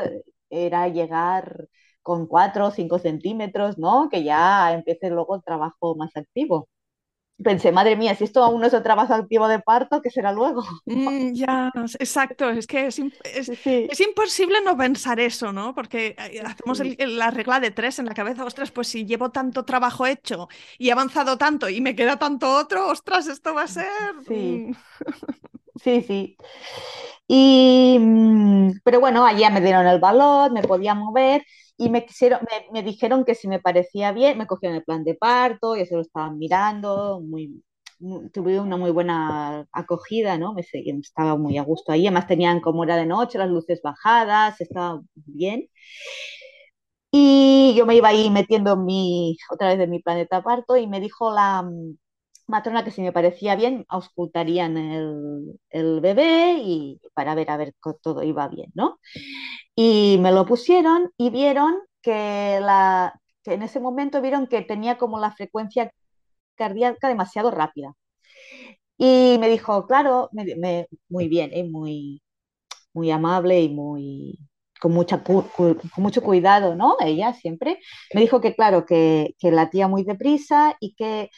[0.50, 1.68] era llegar
[2.02, 4.08] con 4 o 5 centímetros, ¿no?
[4.10, 6.68] Que ya empiece luego el trabajo más activo
[7.42, 10.32] pensé, madre mía, si esto aún no es el trabajo activo de parto, ¿qué será
[10.32, 10.64] luego?
[10.86, 13.86] Mm, ya, exacto, es que es, es, sí.
[13.90, 15.74] es, imposible no pensar eso, ¿no?
[15.74, 19.30] Porque eh, hacemos el, la regla de tres en la cabeza, ostras, pues si llevo
[19.30, 23.62] tanto trabajo hecho y he avanzado tanto y me queda tanto otro, ostras, esto va
[23.62, 24.14] a ser...
[24.26, 24.70] Sí.
[25.82, 26.36] Sí, sí.
[27.28, 31.44] Y, mm, pero bueno, allá me dieron el balón, me podía mover
[31.76, 35.04] y me, quisieron, me, me, dijeron que si me parecía bien, me cogieron el plan
[35.04, 37.62] de parto, ya se lo estaban mirando, muy,
[38.00, 40.54] muy, tuve una muy buena acogida, ¿no?
[40.54, 40.62] Me,
[41.00, 45.02] estaba muy a gusto ahí, además tenían como era de noche, las luces bajadas, estaba
[45.14, 45.68] bien.
[47.10, 51.00] Y yo me iba ahí metiendo mi, otra vez de mi planeta parto y me
[51.00, 51.96] dijo la mm,
[52.46, 57.74] matrona que si me parecía bien, auscultarían el, el bebé y para ver a ver
[57.82, 58.98] que todo iba bien, ¿no?
[59.74, 64.98] Y me lo pusieron y vieron que, la, que en ese momento vieron que tenía
[64.98, 65.92] como la frecuencia
[66.56, 67.94] cardíaca demasiado rápida.
[68.98, 70.30] Y me dijo, claro,
[71.08, 71.64] muy bien, ¿eh?
[71.64, 72.22] muy,
[72.94, 74.38] muy amable y muy,
[74.80, 75.46] con, mucha, con
[75.98, 76.96] mucho cuidado, ¿no?
[77.00, 77.78] Ella siempre.
[78.14, 81.30] Me dijo que, claro, que, que latía muy deprisa y que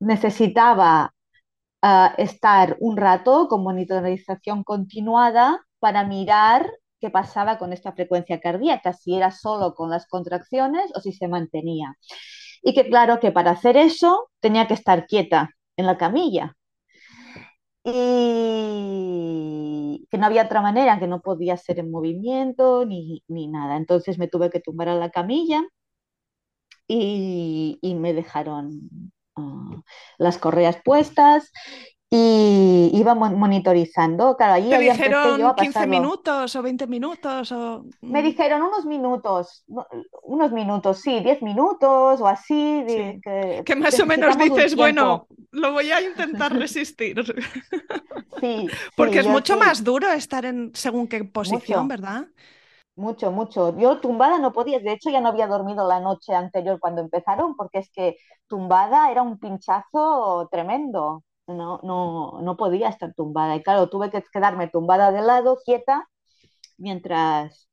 [0.00, 1.12] necesitaba
[1.82, 8.92] uh, estar un rato con monitorización continuada para mirar qué pasaba con esta frecuencia cardíaca,
[8.92, 11.96] si era solo con las contracciones o si se mantenía.
[12.62, 16.56] Y que claro que para hacer eso tenía que estar quieta en la camilla.
[17.84, 23.76] Y que no había otra manera, que no podía ser en movimiento ni, ni nada.
[23.76, 25.62] Entonces me tuve que tumbar a la camilla
[26.88, 29.80] y, y me dejaron uh,
[30.18, 31.52] las correas puestas
[32.08, 34.36] y iba monitorizando.
[34.36, 37.50] Claro, allí ¿Te dijeron yo 15 minutos o 20 minutos?
[37.50, 37.84] O...
[38.00, 39.64] Me dijeron unos minutos,
[40.22, 42.84] unos minutos, sí, 10 minutos o así.
[42.86, 43.20] Sí.
[43.22, 47.24] Que, que, más o menos dices, bueno, lo voy a intentar resistir.
[48.40, 48.68] sí.
[48.96, 51.88] Porque es mucho más duro estar en según qué posición, mucho.
[51.88, 52.26] ¿verdad?
[52.96, 53.76] Mucho, mucho.
[53.78, 57.54] Yo tumbada no podía, de hecho ya no había dormido la noche anterior cuando empezaron,
[57.54, 58.16] porque es que
[58.48, 63.54] tumbada era un pinchazo tremendo no, no, no podía estar tumbada.
[63.56, 66.08] Y claro, tuve que quedarme tumbada de lado, quieta,
[66.78, 67.70] mientras,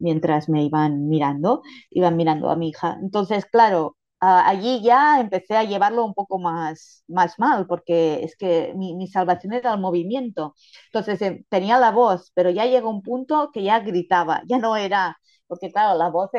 [0.00, 2.98] mientras me iban mirando, iban mirando a mi hija.
[3.02, 8.72] Entonces, claro, allí ya empecé a llevarlo un poco más, más mal, porque es que
[8.76, 10.54] mi, mi salvación era el movimiento.
[10.86, 14.76] Entonces, eh, tenía la voz, pero ya llegó un punto que ya gritaba, ya no
[14.76, 16.30] era, porque claro, la voz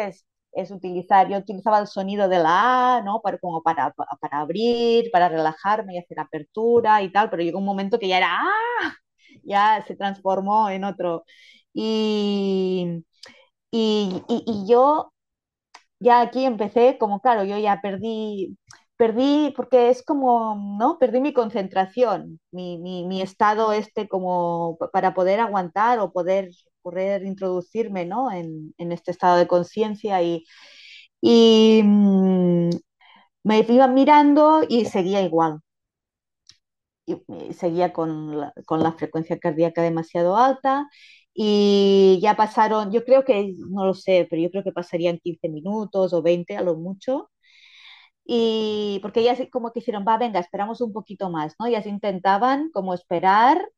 [0.51, 3.21] es utilizar, yo utilizaba el sonido de la A, ¿no?
[3.21, 7.65] Para, como para, para abrir, para relajarme y hacer apertura y tal, pero llegó un
[7.65, 8.93] momento que ya era ¡ah!
[9.43, 11.23] Ya se transformó en otro.
[11.73, 13.03] Y,
[13.71, 15.13] y, y yo
[15.99, 18.57] ya aquí empecé, como claro, yo ya perdí,
[18.97, 20.97] perdí, porque es como, ¿no?
[20.99, 26.49] Perdí mi concentración, mi, mi, estado este como para poder aguantar o poder
[26.81, 28.31] poder introducirme ¿no?
[28.31, 30.45] en, en, este estado de conciencia y,
[31.21, 32.69] y mmm,
[33.43, 35.61] me iban mirando y seguía igual.
[37.05, 40.87] Y seguía con la, con la, frecuencia cardíaca demasiado alta
[41.41, 45.47] y ya pasaron, yo creo que, no lo sé, pero yo creo que pasarían 15
[45.47, 47.29] minutos o 20 a lo mucho.
[48.25, 51.67] Y porque ellas como que hicieron, va, venga, esperamos un poquito más, ¿no?
[51.67, 53.69] Ellas intentaban como esperar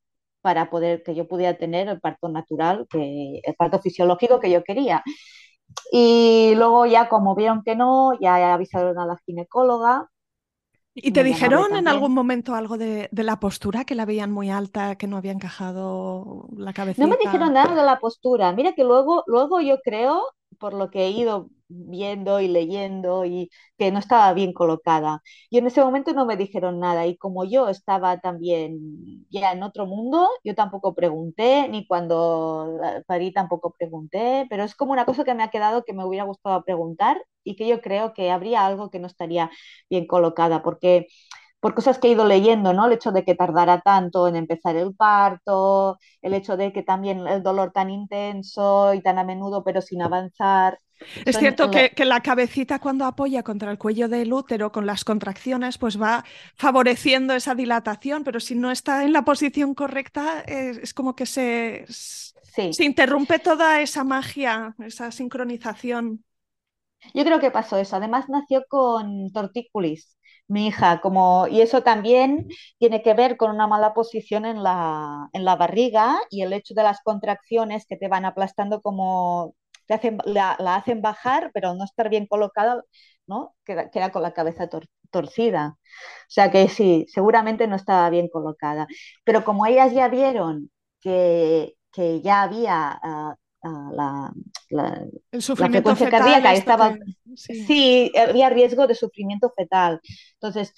[0.42, 4.64] para poder que yo pudiera tener el parto natural, que, el parto fisiológico que yo
[4.64, 5.04] quería.
[5.92, 10.10] Y luego ya como vieron que no, ya avisaron a la ginecóloga.
[10.94, 14.50] ¿Y te dijeron en algún momento algo de, de, la postura, que la veían muy
[14.50, 17.06] alta, que no había encajado la cabecita?
[17.06, 18.52] No me dijeron nada de la postura.
[18.52, 20.22] Mira que luego, luego yo creo,
[20.62, 25.22] por lo que he ido viendo y leyendo y que no estaba bien colocada.
[25.50, 29.64] Y en ese momento no me dijeron nada y como yo estaba también ya en
[29.64, 35.24] otro mundo, yo tampoco pregunté, ni cuando parí tampoco pregunté, pero es como una cosa
[35.26, 38.66] que me ha quedado que me hubiera gustado preguntar y que yo creo que habría
[38.66, 39.50] algo que no estaría
[39.90, 41.08] bien colocada, porque
[41.62, 42.88] por cosas que he ido leyendo, ¿no?
[42.88, 47.28] El hecho de que tardara tanto en empezar el parto, el hecho de que también
[47.28, 50.80] el dolor tan intenso y tan a menudo pero sin avanzar.
[51.26, 54.86] Es Son, cierto que, que, la cabecita cuando apoya contra el cuello del útero con
[54.86, 56.24] las contracciones, pues va
[56.56, 61.26] favoreciendo esa dilatación, pero si no está en la posición correcta, es, es como que
[61.26, 62.72] se, sí.
[62.74, 66.24] se interrumpe toda esa magia, esa sincronización.
[67.14, 67.96] Yo creo que pasó eso.
[67.96, 70.18] Además nació con tortícolis,
[70.52, 72.48] mi hija, como, y eso también
[72.80, 76.74] tiene que ver con una mala posición en la, en la barriga y el hecho
[76.74, 79.56] de las contracciones que te van aplastando como
[79.88, 82.84] te hacen, la, la, hacen bajar, pero no estar bien colocada,
[83.28, 83.56] ¿no?
[83.66, 85.78] Queda, queda con la cabeza tor torcida.
[85.78, 88.88] O sea que sí, seguramente no estaba bien colocada.
[89.24, 93.34] Pero como ellas ya vieron que, que ya había Uh,
[93.92, 94.32] la,
[94.70, 97.00] la, la, frecuencia cardíaca estaba, que,
[97.36, 97.66] sí.
[97.66, 98.12] sí.
[98.18, 100.02] había riesgo de sufrimiento fetal.
[100.34, 100.74] Entonces,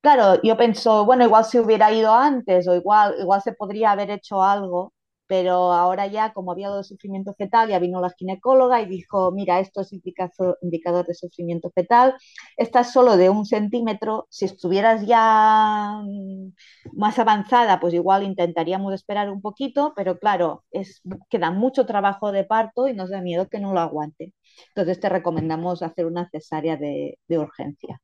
[0.00, 4.10] claro, yo pienso, bueno, igual se hubiera ido antes o igual, igual se podría haber
[4.10, 4.92] hecho algo,
[5.32, 9.60] pero ahora ya, como había dado sufrimiento fetal, ya vino la ginecóloga y dijo, mira,
[9.60, 12.14] esto es indicador de sufrimiento fetal,
[12.58, 16.52] estás solo de un centímetro, si estuvieras ya mm,
[16.92, 22.44] más avanzada, pues igual intentaríamos esperar un poquito, pero claro, es, queda mucho trabajo de
[22.44, 24.34] parto y nos da miedo que no lo aguante.
[24.68, 28.02] Entonces te recomendamos hacer una cesárea de, de urgencia.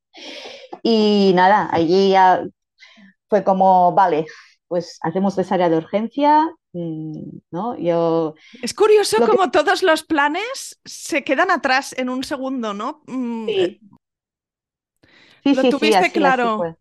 [0.83, 2.43] Y nada, allí ya
[3.29, 4.27] fue como, vale,
[4.69, 7.77] pues hacemos cesárea de urgencia, mm, ¿no?
[7.79, 8.35] Yo...
[8.63, 13.03] Es curioso como todos los planes se quedan atrás en un segundo, ¿no?
[13.07, 13.53] Mm, sí.
[13.53, 13.81] Eh,
[15.43, 16.77] sí, lo tuviste claro.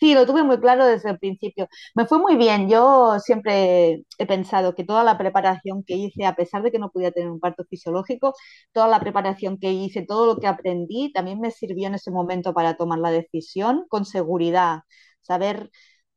[0.00, 1.68] sí, lo tuve muy claro desde el principio.
[1.94, 2.70] Me fue muy bien.
[2.70, 6.90] Yo siempre he pensado que toda la preparación que hice, a pesar de que no
[6.90, 8.34] podía tener un parto fisiológico,
[8.72, 12.54] toda la preparación que hice, todo lo que aprendí, también me sirvió en ese momento
[12.54, 14.80] para tomar la decisión con seguridad.
[15.20, 15.70] Saber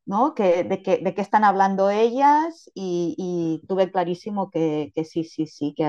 [0.06, 0.34] ¿no?
[0.34, 5.46] Que, de, qué, de qué están hablando ellas y, tuve clarísimo que, que, sí, sí,
[5.46, 5.84] sí, que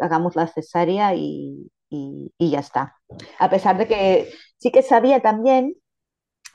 [0.00, 2.96] hagamos la cesárea y, y, ya está.
[3.38, 5.74] A pesar de que sí que sabía también,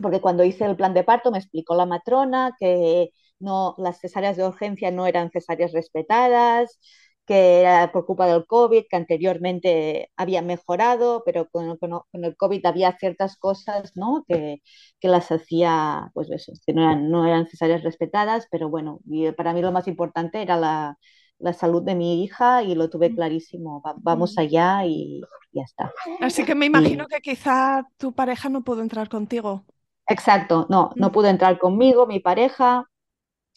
[0.02, 4.38] porque cuando hice el plan de parto me explicó la matrona que no, las cesáreas
[4.38, 6.80] de urgencia no eran cesáreas respetadas,
[7.28, 12.66] que era por culpa del COVID, que anteriormente había mejorado, pero con, con, el COVID
[12.66, 14.24] había ciertas cosas ¿no?
[14.28, 14.62] que,
[15.02, 19.30] que, las hacía, pues eso, que no eran, no eran necesarias respetadas, pero bueno, y
[19.34, 20.98] para mí lo más importante era la,
[21.40, 25.92] la salud de mi hija y lo tuve clarísimo, vamos allá y ya está.
[26.22, 27.14] Así que me imagino y...
[27.14, 29.66] que quizá tu pareja no pudo entrar contigo.
[30.08, 32.86] Exacto, no, no pudo entrar conmigo, mi pareja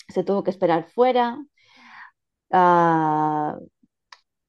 [0.08, 1.38] se tuvo que esperar fuera,
[2.50, 3.66] Uh,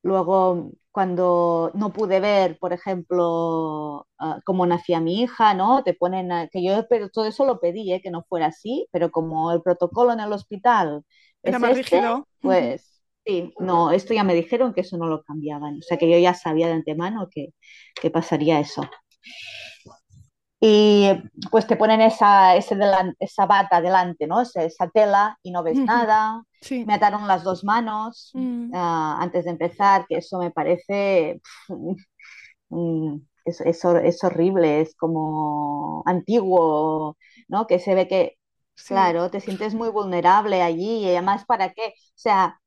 [0.03, 5.83] luego, cuando no pude ver, por ejemplo, uh, cómo nacía mi hija, ¿no?
[5.83, 8.01] Te ponen, a, que yo pero todo eso lo pedí, ¿eh?
[8.01, 11.03] que no fuera así, pero como el protocolo en el hospital
[11.43, 15.07] era es más este, rígido, pues sí, no, esto ya me dijeron que eso no
[15.07, 17.53] lo cambiaban, o sea que yo ya sabía de antemano que,
[18.01, 18.83] que pasaría eso
[20.63, 21.09] y
[21.49, 24.41] pues te ponen esa, ese delan, esa bata delante, ¿no?
[24.41, 25.85] Esa, esa, tela y no ves uh -huh.
[25.85, 26.43] nada.
[26.61, 26.85] Sí.
[26.85, 31.41] Me ataron las dos manos uh, antes de empezar, que eso me parece...
[31.67, 32.01] Pff,
[33.45, 37.67] es, es, es, horrible, es como antiguo, ¿no?
[37.67, 38.37] Que se ve que,
[38.75, 38.89] sí.
[38.89, 41.93] claro, te sientes muy vulnerable allí y además, ¿para qué?
[41.97, 42.59] O sea,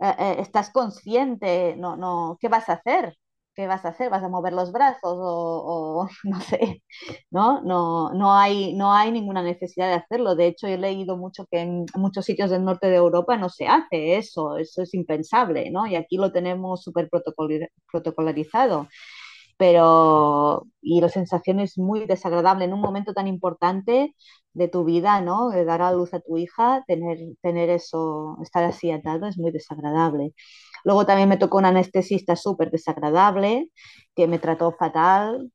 [0.00, 3.16] eh, eh, estás consciente, no, no, ¿qué vas a hacer?
[3.54, 4.10] ¿Qué vas a hacer?
[4.10, 6.82] ¿Vas a mover los brazos o, no sé?
[7.30, 7.62] ¿no?
[7.62, 10.34] No, no, hay, no hay ninguna necesidad de hacerlo.
[10.36, 13.66] De hecho, he leído mucho que en muchos sitios del norte de Europa no se
[13.66, 15.86] hace eso, eso es impensable, ¿no?
[15.86, 17.08] Y aquí lo tenemos súper
[17.90, 18.88] protocolarizado.
[19.56, 24.14] Pero, y la sensación es muy desagradable en un momento tan importante
[24.52, 25.50] de tu vida, ¿no?
[25.50, 29.50] De dar a luz a tu hija, tener, tener eso, estar así atado es muy
[29.52, 30.34] desagradable.
[30.84, 33.70] Luego también me tocó un anestesista súper desagradable,
[34.14, 35.50] que me trató fatal,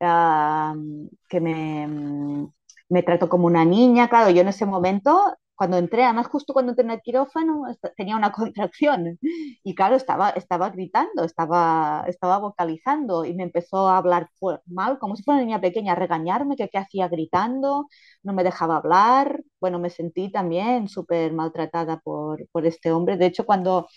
[0.00, 2.48] uh, que me,
[2.88, 4.08] me trató como una niña.
[4.08, 7.64] Claro, yo en ese momento, cuando entré, además justo cuando entré en el quirófano,
[7.96, 13.98] tenía una contracción y claro, estaba, estaba gritando, estaba, estaba vocalizando y me empezó a
[13.98, 14.28] hablar
[14.66, 17.86] mal, como si fuera una niña pequeña, a regañarme, que qué hacía gritando,
[18.22, 19.42] no me dejaba hablar.
[19.60, 23.16] Bueno, me sentí también súper maltratada por, por este hombre.
[23.16, 23.88] De hecho, cuando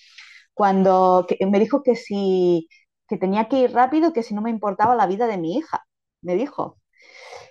[0.53, 2.67] cuando me dijo que si
[3.07, 5.85] que tenía que ir rápido, que si no me importaba la vida de mi hija,
[6.21, 6.77] me dijo.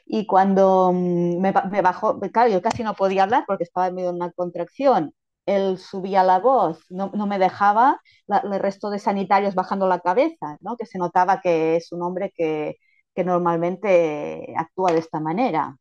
[0.06, 3.94] Y cuando mm, me, me bajó, claro, yo casi no podía hablar porque estaba en
[3.96, 5.14] medio de una contracción.
[5.46, 10.00] Él subía la voz, no, no me dejaba la, el resto de sanitarios bajando la
[10.00, 10.76] cabeza, ¿no?
[10.76, 12.76] que se notaba que es un hombre que,
[13.14, 15.76] que normalmente actúa de esta manera.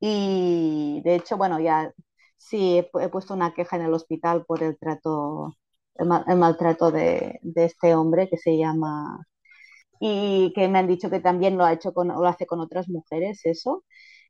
[0.00, 1.92] Y de hecho, bueno, ya
[2.36, 5.54] sí he, he puesto una queja en el hospital por el trato
[5.96, 9.26] el, el maltrato de, de, este hombre que se llama
[10.00, 12.88] y que me han dicho que también lo ha hecho con, lo hace con otras
[12.88, 13.84] mujeres eso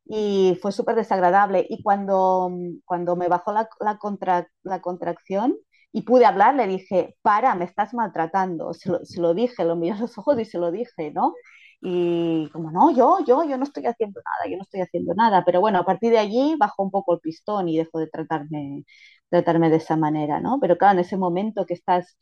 [0.04, 2.50] y fue súper desagradable y cuando,
[2.84, 5.56] cuando me bajó la, la, contra, la contracción
[5.92, 9.76] y pude hablar, le dije, para, me estás maltratando, se lo, se lo dije, lo
[9.76, 11.34] miré a los ojos y se lo dije, ¿no?
[11.80, 15.44] Y como, no, yo, yo, yo no estoy haciendo nada, yo no estoy haciendo nada.
[15.44, 18.84] Pero bueno, a partir de allí bajó un poco el pistón y dejó de tratarme,
[19.30, 20.58] tratarme de esa manera, ¿no?
[20.60, 22.18] Pero claro, en ese momento que estás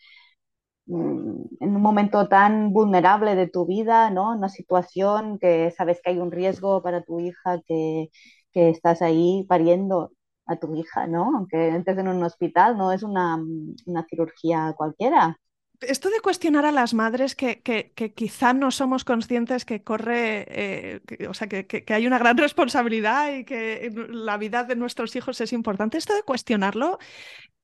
[0.89, 4.37] en un momento tan vulnerable de tu vida, ¿no?
[4.37, 8.11] Una situación que sabes que hay un riesgo para tu hija, que,
[8.53, 10.13] estás ahí pariendo
[10.47, 11.37] a tu hija, ¿no?
[11.37, 13.39] Aunque entres en un hospital, no es una,
[13.85, 15.39] una cirugía cualquiera,
[15.81, 21.01] esto de cuestionar a las madres que, que, quizá no somos conscientes que corre, eh,
[21.29, 25.53] o sea, que, hay una gran responsabilidad y que la vida de nuestros hijos es
[25.53, 26.99] importante, esto de cuestionarlo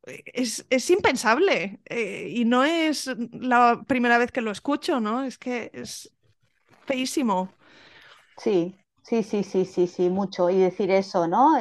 [0.04, 5.22] es, es impensable eh, y no es la primera vez que lo escucho, ¿no?
[5.24, 6.12] Es que es
[6.86, 7.50] feísimo.
[8.38, 10.50] Sí, sí, sí, sí, sí, sí, mucho.
[10.50, 11.56] Y decir eso, ¿no?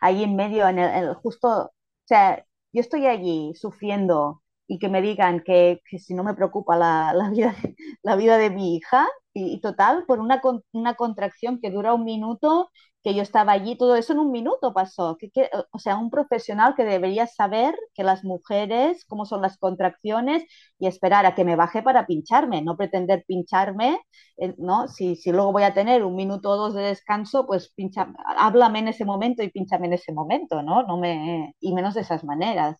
[0.00, 1.72] ahí en medio, en el, justo, o
[2.04, 6.76] sea, yo estoy allí sufriendo y que me digan que, que si no me preocupa
[6.76, 7.54] la, la, vida,
[8.02, 10.40] la vida de mi hija, y, total, por una,
[10.72, 12.70] una contracción que dura un minuto,
[13.04, 15.16] que yo estaba allí, todo eso en un minuto pasó.
[15.18, 19.58] Que, que, o sea, un profesional que debería saber que las mujeres, cómo son las
[19.58, 20.44] contracciones
[20.78, 24.00] y esperar a que me baje para pincharme, no pretender pincharme,
[24.36, 24.88] eh, ¿no?
[24.88, 28.80] Si, si luego voy a tener un minuto o dos de descanso, pues pincha, háblame
[28.80, 30.82] en ese momento y pinchame en ese momento, ¿no?
[30.82, 32.76] no me, y menos de esas maneras.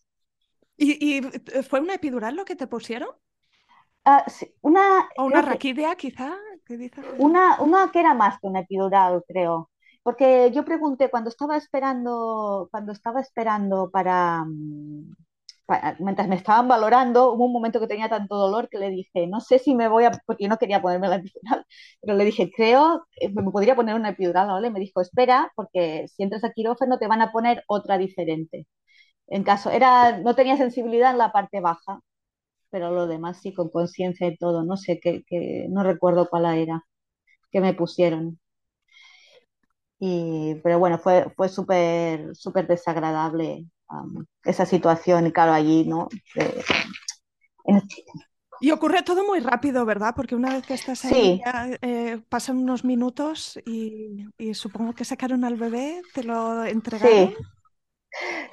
[0.77, 1.21] ¿Y, y
[1.63, 3.09] fue una epidural lo que te pusieron?
[4.05, 6.35] Uh, sí, una, ¿O una raquídea, quizá?
[7.17, 9.69] Una, una que era más que una epidural, creo.
[10.09, 15.13] Porque yo pregunté cuando estaba esperando, cuando estaba esperando para, mm,
[15.65, 19.27] para, mientras me estaban valorando, hubo un momento que tenía tanto dolor que le dije,
[19.27, 21.65] no sé si me voy a, porque yo no quería ponerme la epidural,
[22.01, 24.71] pero le dije, creo que me podría poner una epidural, ¿vale?
[24.71, 28.67] Me dijo, espera, porque si entras a quirófano te van a poner otra diferente
[29.27, 32.01] en caso, era, no tenía sensibilidad en la parte baja,
[32.71, 35.23] pero lo demás sí, con conciencia y todo, no sé, qué
[35.69, 36.83] no recuerdo cuál era,
[37.51, 38.39] que me pusieron.
[39.99, 46.07] Y, pero bueno, fue, fue súper súper desagradable um, esa situación, y claro, allí, ¿no?
[48.61, 50.13] y ocurre todo muy rápido, ¿verdad?
[50.15, 51.41] Porque una vez que estás ahí,
[51.81, 57.29] eh, pasan unos minutos y, y, supongo que sacaron al bebé, te lo entregaron.
[57.29, 57.35] Sí.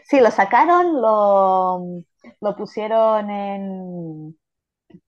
[0.04, 2.02] Sí, lo sacaron, lo,
[2.40, 4.38] lo pusieron en,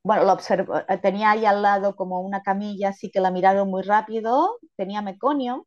[0.02, 3.82] bueno, lo observo, tenía ahí al lado como una camilla, así que la miraron muy
[3.82, 5.66] rápido, tenía meconio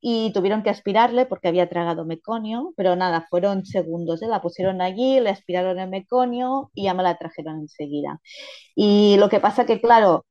[0.00, 4.28] y tuvieron que aspirarle porque había tragado meconio, pero nada, fueron segundos, ¿eh?
[4.28, 8.20] la pusieron allí, le aspiraron el meconio y ya me la trajeron enseguida.
[8.74, 10.24] Y lo que pasa que, claro,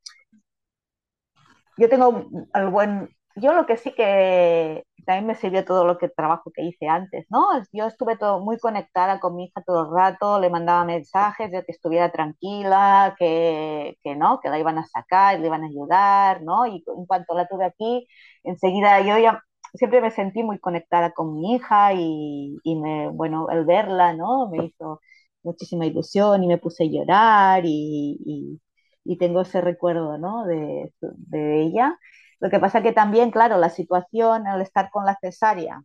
[1.77, 6.09] yo tengo el buen, yo lo que sí que también me sirvió todo lo que
[6.09, 7.45] trabajo que hice antes, ¿no?
[7.71, 11.63] Yo estuve todo, muy conectada con mi hija todo el rato, le mandaba mensajes de
[11.63, 16.41] que estuviera tranquila, que, que no, que la iban a sacar, le iban a ayudar,
[16.43, 16.65] ¿no?
[16.65, 18.07] Y en cuanto la tuve aquí,
[18.43, 19.41] enseguida yo ya
[19.77, 24.49] siempre me sentí muy conectada con mi hija y, y me, bueno, el verla, ¿no?
[24.49, 25.01] Me hizo
[25.43, 28.59] muchísima ilusión y me puse a llorar y,
[29.03, 30.45] y, tengo ese recuerdo, ¿no?
[30.45, 31.97] De, de ella.
[32.39, 35.81] Lo que pasa que también, claro, la situación al estar con la cesárea,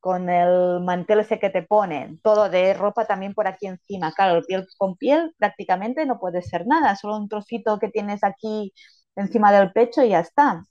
[0.00, 4.42] con el mantel ese que te ponen, todo de ropa también por aquí encima, claro,
[4.46, 8.72] piel con piel prácticamente no puede ser nada, solo un trocito que tienes aquí
[9.16, 10.64] encima del pecho y ya está.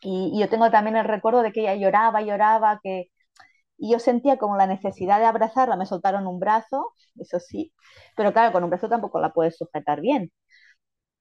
[0.00, 3.06] Y, y yo tengo también el recuerdo de que ella lloraba, lloraba, que
[3.78, 7.72] y yo sentía como la necesidad de abrazarla, me soltaron un brazo, eso sí,
[8.16, 10.30] pero claro, con un brazo tampoco la puedes sujetar bien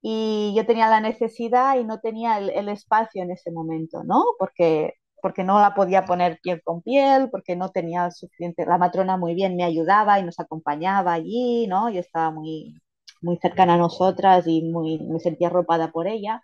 [0.01, 4.23] y yo tenía la necesidad y no tenía el, espacio en ese momento, ¿no?
[4.39, 9.17] Porque, porque no la podía poner piel con piel, porque no tenía suficiente, la matrona
[9.17, 11.89] muy bien me ayudaba y nos acompañaba allí, ¿no?
[11.89, 12.75] Yo estaba muy,
[13.21, 16.41] muy cercana a nosotras y muy, me sentía arropada por ella,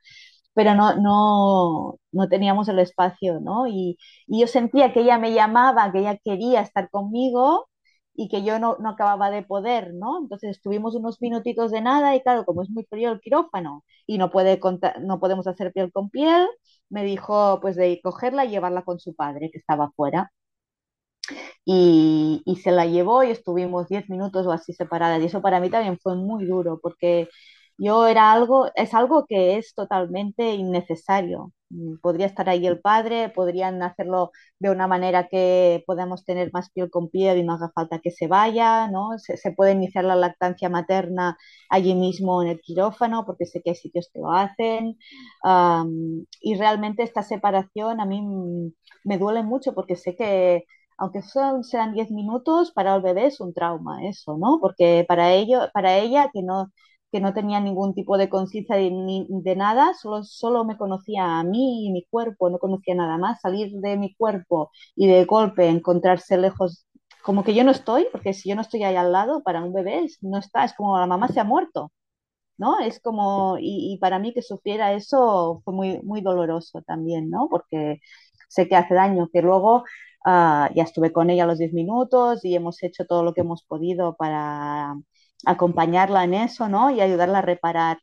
[0.56, 3.68] pero no, no, no teníamos el espacio, ¿no?
[3.68, 3.98] Y,
[4.28, 7.68] y yo sentía que ella me llamaba, que ella quería estar conmigo,
[8.18, 10.20] y que yo no, no, acababa de poder, ¿no?
[10.22, 14.18] Entonces estuvimos unos minutitos de nada y claro, como es muy frío el quirófano y
[14.18, 14.60] no, puede
[15.02, 16.48] no podemos hacer piel con piel,
[16.90, 20.32] me dijo pues de cogerla y llevarla con su padre que estaba afuera.
[21.66, 25.60] Y, y se la llevó y estuvimos 10 minutos o así separadas y eso para
[25.60, 27.30] mí también fue muy duro porque
[27.78, 31.52] yo era algo, es algo que es totalmente innecesario.
[31.70, 36.72] Mm, podría estar ahí el padre, podrían hacerlo de una manera que podamos tener más
[36.72, 39.18] piel con piel y no haga falta que se vaya, ¿no?
[39.18, 41.38] Se, puede iniciar la lactancia materna
[41.70, 44.98] allí mismo en el quirófano, porque sé que hay sitios que lo hacen.
[46.42, 48.22] y realmente esta separación a mí
[49.04, 50.66] me duele mucho porque sé que
[50.98, 54.60] aunque son, sean 10 minutos, para el bebé es un trauma eso, ¿no?
[54.62, 56.72] Porque para, ello, para ella que no
[57.16, 58.92] que no tenía ningún tipo de conciencia de,
[59.30, 63.40] de, nada, solo, solo me conocía a mí y mi cuerpo, no conocía nada más.
[63.40, 66.86] Salir de mi cuerpo y de golpe encontrarse lejos,
[67.24, 69.72] como que yo no estoy, porque si yo no estoy ahí al lado, para un
[69.74, 71.94] bebé no está, es como la mamá se ha muerto,
[72.58, 72.80] ¿no?
[72.80, 77.48] Es como, y, para mí que sufriera eso fue muy, muy doloroso también, ¿no?
[77.50, 78.00] Porque
[78.50, 79.84] sé que hace daño, que luego
[80.26, 83.64] uh, ya estuve con ella los 10 minutos y hemos hecho todo lo que hemos
[83.64, 84.96] podido para
[85.46, 86.92] acompañarla en eso, ¿no?
[86.92, 88.00] Y ayudarla a reparar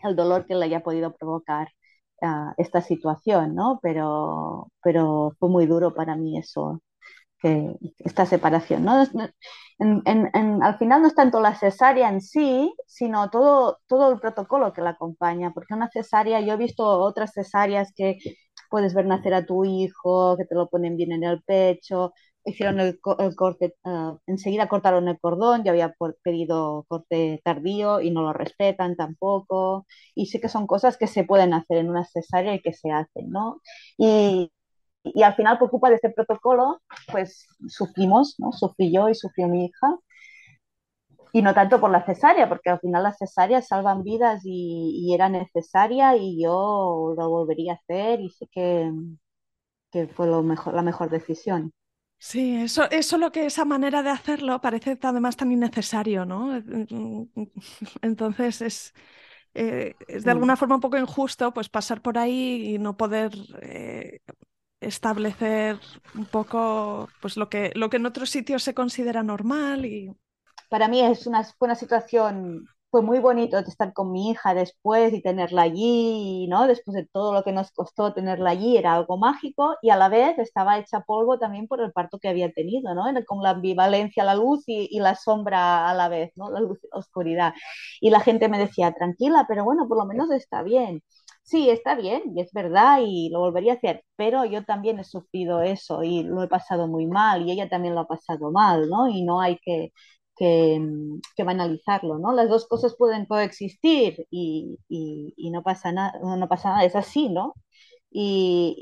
[0.00, 1.68] el dolor que le haya podido provocar
[2.22, 3.78] uh, esta situación, ¿no?
[3.82, 6.82] Pero, pero fue muy duro para mí eso,
[7.40, 9.04] que esta separación, ¿no?
[9.78, 14.12] En, en, en, al final no es tanto la cesárea en sí, sino todo, todo
[14.12, 18.18] el protocolo que la acompaña, porque una cesárea, yo he visto otras cesáreas que
[18.70, 22.12] puedes ver nacer a tu hijo, que te lo ponen bien en el pecho,
[22.50, 28.10] hicieron el, el corte, uh, enseguida cortaron el cordón, yo había pedido corte tardío y
[28.10, 32.04] no lo respetan tampoco, y sé que son cosas que se pueden hacer en una
[32.04, 33.60] cesárea y que se hacen, ¿no?
[33.98, 34.52] Y,
[35.04, 36.80] y al final, por culpa de este protocolo,
[37.12, 38.52] pues sufrimos, ¿no?
[38.52, 39.98] Sufrí yo y sufrió mi hija.
[41.32, 45.14] Y no tanto por la cesárea, porque al final las cesáreas salvan vidas y, y
[45.14, 48.90] era necesaria y yo lo volvería a hacer y sé que,
[49.92, 51.72] que fue lo mejor, la mejor decisión.
[52.20, 56.56] Sí, eso, eso lo que esa manera de hacerlo parece además tan innecesario, ¿no?
[58.02, 58.94] Entonces es,
[59.54, 63.32] eh, es de alguna forma un poco injusto pues pasar por ahí y no poder
[63.62, 64.20] eh,
[64.80, 65.80] establecer
[66.14, 70.10] un poco pues lo que, lo que en otros sitios se considera normal y
[70.68, 75.12] para mí es una, fue una situación fue muy bonito estar con mi hija después
[75.12, 76.66] y tenerla allí, ¿no?
[76.66, 80.08] Después de todo lo que nos costó tenerla allí, era algo mágico y a la
[80.08, 83.04] vez estaba hecha polvo también por el parto que había tenido, ¿no?
[83.26, 86.50] Con la ambivalencia, la luz y, la sombra a la vez, ¿no?
[86.50, 87.52] La luz oscuridad.
[88.00, 91.02] Y la gente me decía, tranquila, pero bueno, por lo menos está bien.
[91.42, 95.04] Sí, está bien, y es verdad, y lo volvería a hacer, pero yo también he
[95.04, 98.86] sufrido eso y lo he pasado muy mal, y ella también lo ha pasado mal,
[98.90, 99.08] ¿no?
[99.08, 99.92] Y no hay que,
[100.38, 100.80] que,
[101.36, 102.32] que banalizarlo, ¿no?
[102.32, 107.28] Las dos cosas pueden coexistir y, y, no, pasa nada, no pasa nada, es así,
[107.28, 107.54] ¿no?
[108.10, 108.76] Y,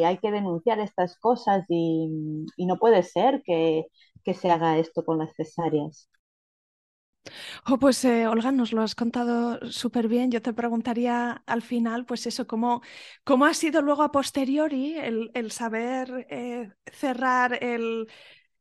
[0.00, 2.08] y, hay que denunciar estas cosas y,
[2.56, 3.86] y no puede ser que,
[4.24, 6.08] que, se haga esto con las cesáreas.
[7.66, 10.30] Oh, pues eh, Olga, nos lo has contado súper bien.
[10.30, 12.82] Yo te preguntaría al final, pues eso, ¿cómo,
[13.24, 18.08] cómo ha sido luego a posteriori el, el saber eh, cerrar el,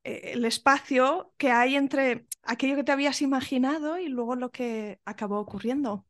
[0.03, 5.39] el espacio que hay entre aquello que te habías imaginado y luego lo que acabó
[5.39, 6.05] ocurriendo.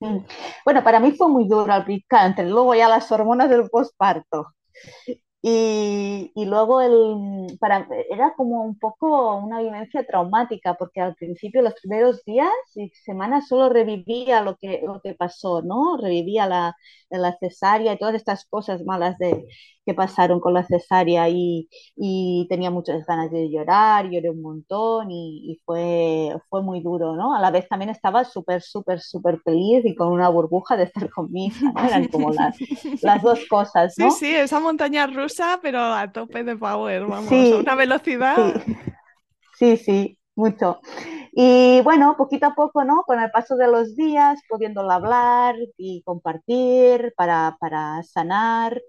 [0.00, 0.18] Mm.
[0.64, 4.54] Bueno, para mí fue muy duro al picante, luego ya las hormonas del posparto.
[5.46, 11.60] Y, y, luego el, para, era como un poco una vivencia traumática, porque al principio,
[11.60, 15.98] los primeros días y semanas, solo revivía lo que, lo que pasó, ¿no?
[15.98, 16.74] Revivía la,
[17.10, 19.46] la cesárea y todas estas cosas malas de,
[19.84, 25.10] que pasaron con la cesárea y, y, tenía muchas ganas de llorar, lloré un montón
[25.10, 27.34] y, y, fue, fue muy duro, ¿no?
[27.34, 31.10] A la vez también estaba súper, súper, súper feliz y con una burbuja de estar
[31.10, 31.84] con mi hija, ¿no?
[31.84, 32.56] Eran como las,
[33.02, 34.10] las dos cosas, ¿no?
[34.10, 38.36] Sí, sí, esa montaña rusa, pero a tope de power, vamos, sí, a una velocidad.
[38.66, 38.76] Sí.
[39.58, 40.80] sí, sí, mucho.
[41.32, 43.02] Y bueno, poquito a poco, ¿no?
[43.04, 48.80] Con el paso de los días, pudiéndola hablar y compartir para, para sanar,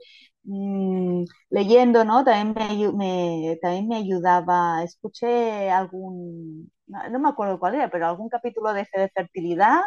[0.44, 2.24] mmm, leyendo, ¿no?
[2.24, 8.08] También me, me, también me ayudaba, escuché algún, no, no, me acuerdo cuál era, pero
[8.08, 9.82] algún capítulo de, de fertilidad,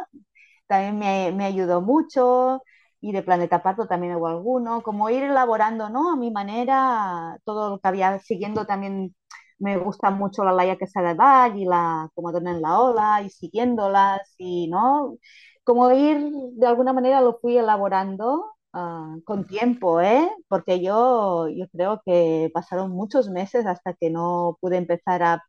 [0.67, 2.63] también me, me ayudó mucho,
[3.01, 6.13] y de Planeta Parto también hubo alguno, como ir elaborando, ¿no?
[6.13, 9.15] A mi manera, todo lo que había, siguiendo también,
[9.59, 14.69] me gusta mucho la Laia Quesada y la Comadrona en la Ola, y siguiéndolas, y,
[14.69, 15.17] ¿no?
[15.65, 20.29] Como ir, de alguna manera lo fui elaborando uh, con tiempo, ¿eh?
[20.49, 25.43] Porque yo, yo creo que pasaron muchos meses hasta que no pude empezar a,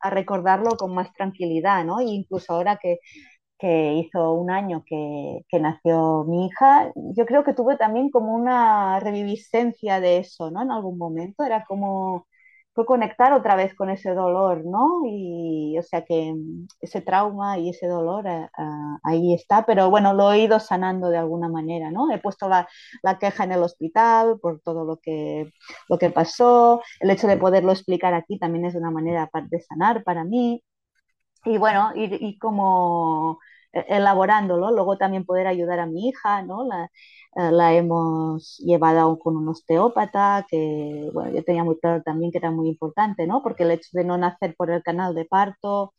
[0.00, 2.00] a recordarlo con más tranquilidad, ¿no?
[2.00, 2.98] E incluso ahora que
[3.58, 8.34] que hizo un año que, que, nació mi hija, yo creo que tuve también como
[8.34, 10.62] una reviviscencia de eso, ¿no?
[10.62, 12.26] En algún momento era como
[12.74, 15.02] fue conectar otra vez con ese dolor, ¿no?
[15.06, 16.34] Y o sea que
[16.80, 21.08] ese trauma y ese dolor uh, uh, ahí está, pero bueno, lo he ido sanando
[21.10, 22.10] de alguna manera, ¿no?
[22.10, 22.68] He puesto la,
[23.02, 25.50] la, queja en el hospital por todo lo que,
[25.88, 30.02] lo que pasó, el hecho de poderlo explicar aquí también es una manera de sanar
[30.04, 30.62] para mí.
[31.44, 33.38] Y bueno, y, y como
[33.72, 36.66] elaborándolo, luego también poder ayudar a mi hija, ¿no?
[36.66, 36.90] La,
[37.50, 42.50] la hemos llevado con un osteópata, que bueno, yo tenía muy claro también que era
[42.50, 43.42] muy importante, ¿no?
[43.42, 45.92] Porque el hecho de no nacer por el canal de parto,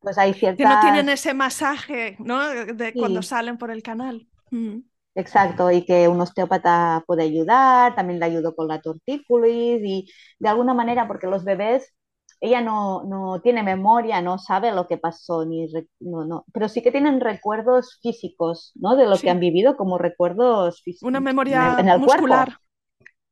[0.00, 0.58] pues hay ciertas...
[0.58, 2.40] Que no tienen ese masaje, ¿no?
[2.48, 3.28] De cuando sí.
[3.28, 4.26] salen por el canal.
[4.50, 4.78] Mm.
[5.14, 10.48] Exacto, y que un osteópata puede ayudar, también le ayudo con la tortícolis y de
[10.48, 11.92] alguna manera, porque los bebés
[12.40, 15.66] ella no, no, tiene memoria, no sabe lo que pasó, ni
[16.00, 18.96] no, no, pero sí que tienen recuerdos físicos, ¿no?
[18.96, 19.22] De lo sí.
[19.22, 21.06] que han vivido como recuerdos físicos.
[21.06, 22.48] Una memoria en el, en el muscular.
[22.48, 22.64] Cuerpo.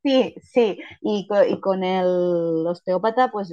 [0.05, 3.53] Sí, sí, y, y, con el osteópata, pues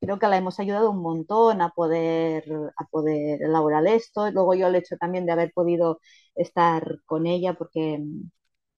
[0.00, 2.44] creo que la hemos ayudado un montón a poder,
[2.76, 4.30] a poder elaborar esto.
[4.30, 6.00] Luego yo el hecho también de haber podido
[6.34, 8.02] estar con ella porque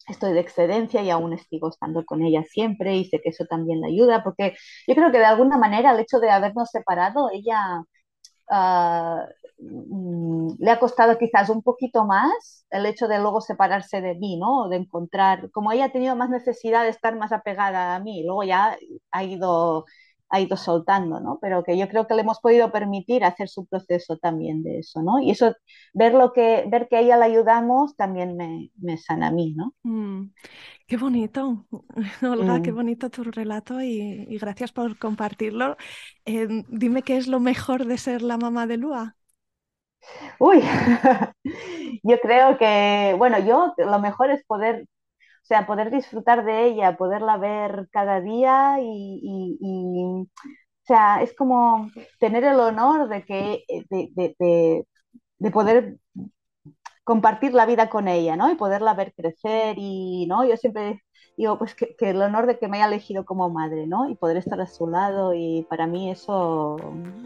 [0.09, 3.81] estoy de excedencia y aún sigo estando con ella siempre y sé que eso también
[3.81, 7.83] la ayuda porque yo creo que de alguna manera el hecho de habernos separado, ella
[8.51, 9.27] uh,
[10.59, 14.69] le ha costado quizás un poquito más el hecho de luego separarse de mí, ¿no?
[14.69, 18.45] De encontrar, como ella ha tenido más necesidad de estar más apegada a mí, luego
[18.45, 18.77] ya
[19.11, 19.85] ha ido
[20.31, 21.39] ha ido soltando, ¿no?
[21.41, 25.03] Pero que yo creo que le hemos podido permitir hacer su proceso también de eso,
[25.03, 25.21] ¿no?
[25.21, 25.55] Y eso,
[25.93, 29.55] ver lo que, ver que a ella la ayudamos también me, me sana a mí,
[29.57, 29.75] ¿no?
[29.83, 30.33] Mm,
[30.87, 31.67] qué bonito,
[32.23, 32.75] Olga, qué mm.
[32.75, 35.77] bonito tu relato y, y gracias por compartirlo.
[36.25, 39.17] Eh, dime qué es lo mejor de ser la mamá de Lua.
[40.39, 40.61] Uy,
[42.03, 44.87] yo creo que, bueno, yo lo mejor es poder
[45.51, 50.27] sea, poder disfrutar de ella, poderla ver cada día y, o
[50.85, 51.91] sea, es como
[52.21, 54.37] tener el honor de que, de,
[55.39, 55.99] de, poder
[57.05, 58.51] compartir la vida con ella, ¿no?
[58.53, 60.45] Y poderla ver crecer y, ¿no?
[60.45, 61.03] Yo siempre
[61.37, 64.09] digo, pues que, que, el honor de que me haya elegido como madre, ¿no?
[64.09, 66.77] Y poder estar a su lado y para mí eso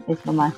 [0.07, 0.55] es lo más.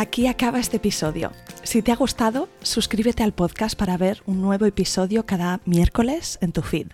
[0.00, 1.32] Aquí acaba este episodio.
[1.64, 6.52] Si te ha gustado, suscríbete al podcast para ver un nuevo episodio cada miércoles en
[6.52, 6.92] tu feed.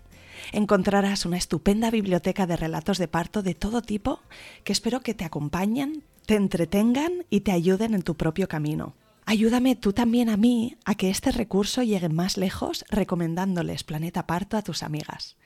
[0.52, 4.20] Encontrarás una estupenda biblioteca de relatos de parto de todo tipo
[4.64, 8.94] que espero que te acompañen, te entretengan y te ayuden en tu propio camino.
[9.26, 14.56] Ayúdame tú también a mí a que este recurso llegue más lejos recomendándoles Planeta Parto
[14.56, 15.36] a tus amigas.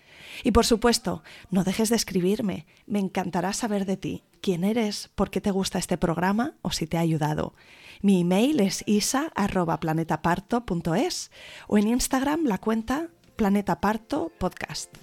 [0.42, 5.30] Y por supuesto, no dejes de escribirme, me encantará saber de ti, quién eres, por
[5.30, 7.54] qué te gusta este programa o si te ha ayudado.
[8.02, 11.30] Mi email es isa.planetaparto.es
[11.66, 14.94] o en Instagram la cuenta Planeta Parto Podcast.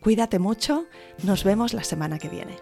[0.00, 0.84] Cuídate mucho,
[1.22, 2.56] nos vemos la semana que viene.